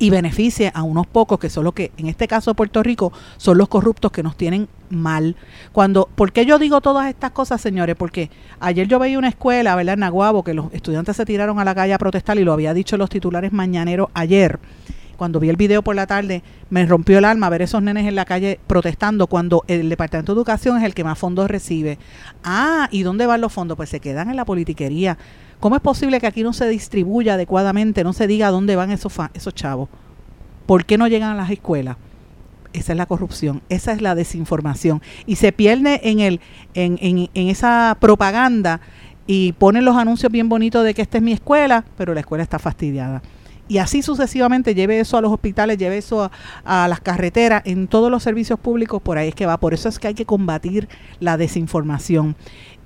[0.01, 3.57] y beneficie a unos pocos que son los que, en este caso Puerto Rico, son
[3.57, 5.35] los corruptos que nos tienen mal.
[5.73, 7.97] Cuando, ¿por qué yo digo todas estas cosas, señores?
[7.97, 8.29] Porque
[8.61, 9.95] ayer yo veía una escuela, ¿verdad?
[9.95, 12.73] En Naguabo, que los estudiantes se tiraron a la calle a protestar y lo había
[12.73, 14.57] dicho los titulares mañaneros ayer.
[15.19, 18.15] Cuando vi el video por la tarde, me rompió el alma ver esos nenes en
[18.15, 21.99] la calle protestando cuando el Departamento de Educación es el que más fondos recibe.
[22.41, 23.75] Ah, ¿y dónde van los fondos?
[23.75, 25.17] Pues se quedan en la politiquería.
[25.59, 29.13] ¿Cómo es posible que aquí no se distribuya adecuadamente, no se diga dónde van esos,
[29.33, 29.89] esos chavos?
[30.65, 31.97] ¿Por qué no llegan a las escuelas?
[32.71, 35.01] Esa es la corrupción, esa es la desinformación.
[35.25, 36.39] Y se pierde en, el,
[36.75, 38.79] en, en, en esa propaganda
[39.27, 42.41] y ponen los anuncios bien bonitos de que esta es mi escuela, pero la escuela
[42.41, 43.21] está fastidiada.
[43.69, 46.31] Y así sucesivamente, lleve eso a los hospitales, lleve eso
[46.65, 49.59] a, las carreteras, en todos los servicios públicos, por ahí es que va.
[49.59, 50.89] Por eso es que hay que combatir
[51.19, 52.35] la desinformación.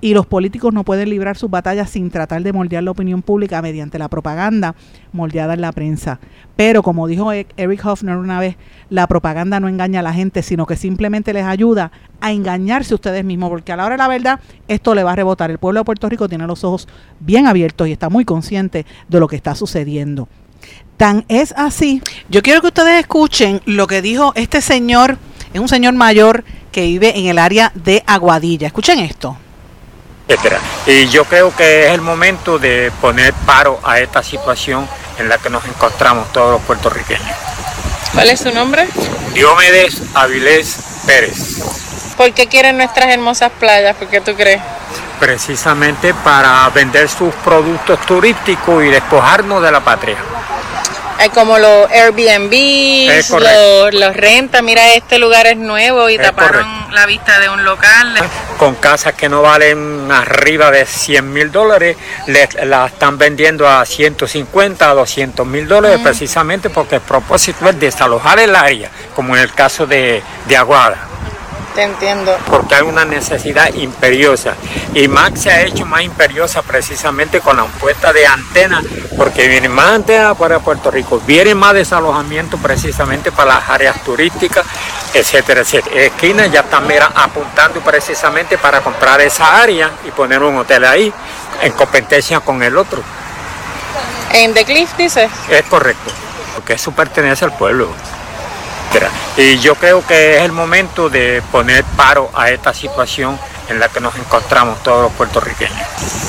[0.02, 3.62] Y los políticos no pueden librar sus batallas sin tratar de moldear la opinión pública
[3.62, 4.74] mediante la propaganda
[5.12, 6.20] moldeada en la prensa.
[6.54, 8.56] Pero como dijo E- Eric Hoffner una vez,
[8.90, 13.24] la propaganda no engaña a la gente, sino que simplemente les ayuda a engañarse ustedes
[13.24, 15.50] mismos, porque a la hora de la verdad esto le va a rebotar.
[15.50, 16.86] El pueblo de Puerto Rico tiene los ojos
[17.20, 20.28] bien abiertos y está muy consciente de lo que está sucediendo.
[20.96, 22.02] Tan es así.
[22.28, 25.18] Yo quiero que ustedes escuchen lo que dijo este señor,
[25.52, 28.66] es un señor mayor que vive en el área de Aguadilla.
[28.66, 29.36] Escuchen esto.
[30.28, 30.58] etcétera.
[30.86, 34.88] Y yo creo que es el momento de poner paro a esta situación
[35.18, 37.22] en la que nos encontramos todos los puertorriqueños.
[38.12, 38.88] ¿Cuál es su nombre?
[39.34, 41.62] Diomedes Avilés Pérez,
[42.16, 43.96] ¿Por qué quieren nuestras hermosas playas?
[43.96, 44.60] ¿Por qué tú crees?
[45.18, 50.16] precisamente para vender sus productos turísticos y despojarnos de la patria.
[51.18, 52.52] Hay como los Airbnb,
[53.30, 54.62] los, los rentas.
[54.62, 58.14] Mira, este lugar es nuevo y Es taparon la vista de un local.
[58.58, 61.96] Con casas que no valen arriba de 100 mil dólares,
[62.26, 68.38] las están vendiendo a 150, a 200 mil dólares, precisamente porque el propósito es desalojar
[68.38, 71.13] el área, como en el caso de, de Aguada.
[71.74, 72.36] Te entiendo.
[72.48, 74.54] porque hay una necesidad imperiosa
[74.94, 78.84] y más se ha hecho más imperiosa precisamente con la puesta de antenas
[79.16, 84.64] porque vienen más antenas para Puerto Rico, viene más desalojamiento precisamente para las áreas turísticas,
[85.12, 85.96] etcétera, etcétera.
[86.02, 91.12] Esquinas ya están mira, apuntando precisamente para comprar esa área y poner un hotel ahí
[91.62, 93.02] en competencia con el otro.
[94.32, 95.30] En The Cliff dices.
[95.48, 96.10] Es correcto,
[96.54, 97.88] porque eso pertenece al pueblo.
[98.94, 99.10] Etcétera.
[99.36, 103.38] Y yo creo que es el momento de poner paro a esta situación
[103.68, 105.74] en la que nos encontramos todos los puertorriqueños.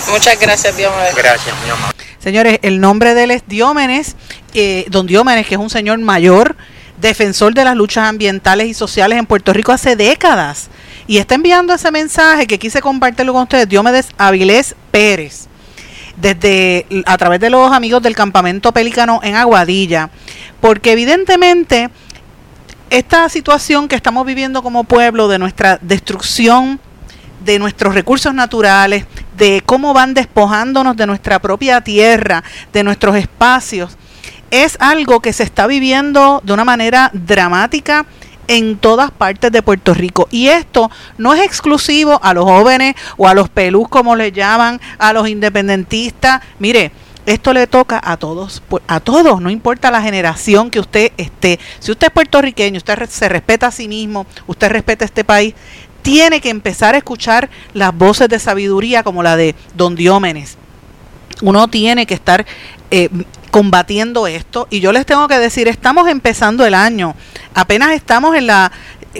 [0.10, 1.94] Muchas gracias, Dios me Gracias, mi amor.
[2.20, 4.16] Señores, el nombre de él es Diómenes,
[4.54, 6.56] eh, don Diómenes, que es un señor mayor,
[7.00, 10.70] defensor de las luchas ambientales y sociales en Puerto Rico hace décadas.
[11.08, 15.48] Y está enviando ese mensaje que quise compartirlo con ustedes, Diómedes Avilés Pérez,
[16.18, 20.10] desde a través de los amigos del campamento Pelícano en Aguadilla,
[20.62, 21.92] porque evidentemente
[22.90, 26.80] esta situación que estamos viviendo como pueblo de nuestra destrucción
[27.44, 29.06] de nuestros recursos naturales,
[29.38, 33.98] de cómo van despojándonos de nuestra propia tierra, de nuestros espacios,
[34.52, 38.06] es algo que se está viviendo de una manera dramática
[38.48, 40.28] en todas partes de Puerto Rico.
[40.32, 44.80] Y esto no es exclusivo a los jóvenes o a los pelús, como le llaman,
[44.98, 46.42] a los independentistas.
[46.60, 46.92] Mire,
[47.26, 51.60] esto le toca a todos, a todos, no importa la generación que usted esté.
[51.80, 55.56] Si usted es puertorriqueño, usted se respeta a sí mismo, usted respeta este país,
[56.02, 60.58] tiene que empezar a escuchar las voces de sabiduría como la de Don Diómenes.
[61.42, 62.46] Uno tiene que estar
[62.92, 63.10] eh,
[63.50, 67.16] combatiendo esto y yo les tengo que decir, estamos empezando el año,
[67.54, 68.72] apenas estamos en la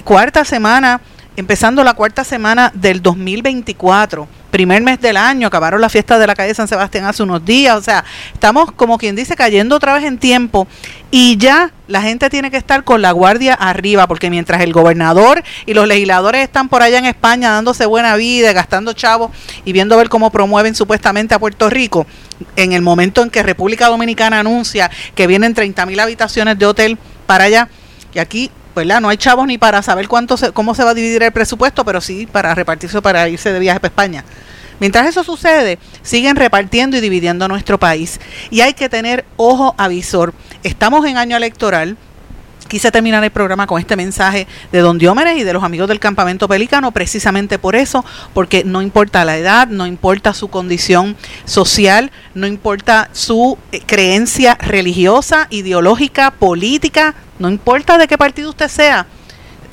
[0.04, 1.00] cuarta semana,
[1.36, 6.34] empezando la cuarta semana del 2024, primer mes del año, acabaron la fiesta de la
[6.34, 10.04] calle San Sebastián hace unos días, o sea, estamos como quien dice cayendo otra vez
[10.04, 10.66] en tiempo
[11.10, 15.42] y ya la gente tiene que estar con la guardia arriba, porque mientras el gobernador
[15.66, 19.30] y los legisladores están por allá en España dándose buena vida, gastando chavos
[19.66, 22.06] y viendo ver cómo promueven supuestamente a Puerto Rico,
[22.56, 26.98] en el momento en que República Dominicana anuncia que vienen 30 mil habitaciones de hotel
[27.26, 27.68] para allá,
[28.14, 29.00] y aquí ¿verdad?
[29.00, 31.84] No hay chavos ni para saber cuánto se- cómo se va a dividir el presupuesto,
[31.84, 34.24] pero sí para repartirse para irse de viaje para España.
[34.78, 38.20] Mientras eso sucede, siguen repartiendo y dividiendo nuestro país.
[38.50, 40.34] Y hay que tener ojo avisor.
[40.62, 41.96] Estamos en año electoral.
[42.68, 46.00] Quise terminar el programa con este mensaje de don Diómenes y de los amigos del
[46.00, 48.04] campamento pelicano, precisamente por eso,
[48.34, 54.56] porque no importa la edad, no importa su condición social, no importa su eh, creencia
[54.60, 59.06] religiosa, ideológica, política, no importa de qué partido usted sea,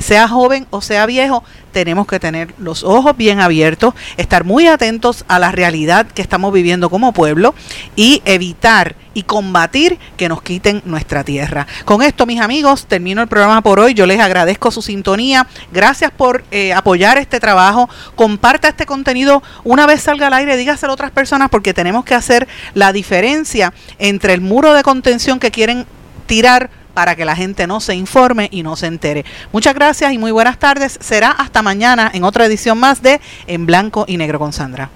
[0.03, 5.25] sea joven o sea viejo, tenemos que tener los ojos bien abiertos, estar muy atentos
[5.27, 7.55] a la realidad que estamos viviendo como pueblo
[7.95, 11.67] y evitar y combatir que nos quiten nuestra tierra.
[11.85, 13.93] Con esto, mis amigos, termino el programa por hoy.
[13.93, 15.47] Yo les agradezco su sintonía.
[15.71, 17.89] Gracias por eh, apoyar este trabajo.
[18.15, 22.15] Comparta este contenido una vez salga al aire, dígaselo a otras personas porque tenemos que
[22.15, 25.85] hacer la diferencia entre el muro de contención que quieren
[26.25, 29.25] tirar para que la gente no se informe y no se entere.
[29.51, 30.97] Muchas gracias y muy buenas tardes.
[31.01, 34.89] Será hasta mañana en otra edición más de En Blanco y Negro con Sandra.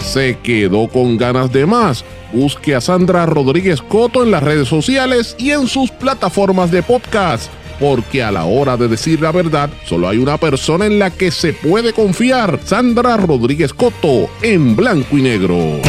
[0.00, 2.04] ¿Se quedó con ganas de más?
[2.32, 7.50] Busque a Sandra Rodríguez Coto en las redes sociales y en sus plataformas de podcast,
[7.80, 11.30] porque a la hora de decir la verdad, solo hay una persona en la que
[11.30, 15.80] se puede confiar, Sandra Rodríguez Coto, en blanco y negro.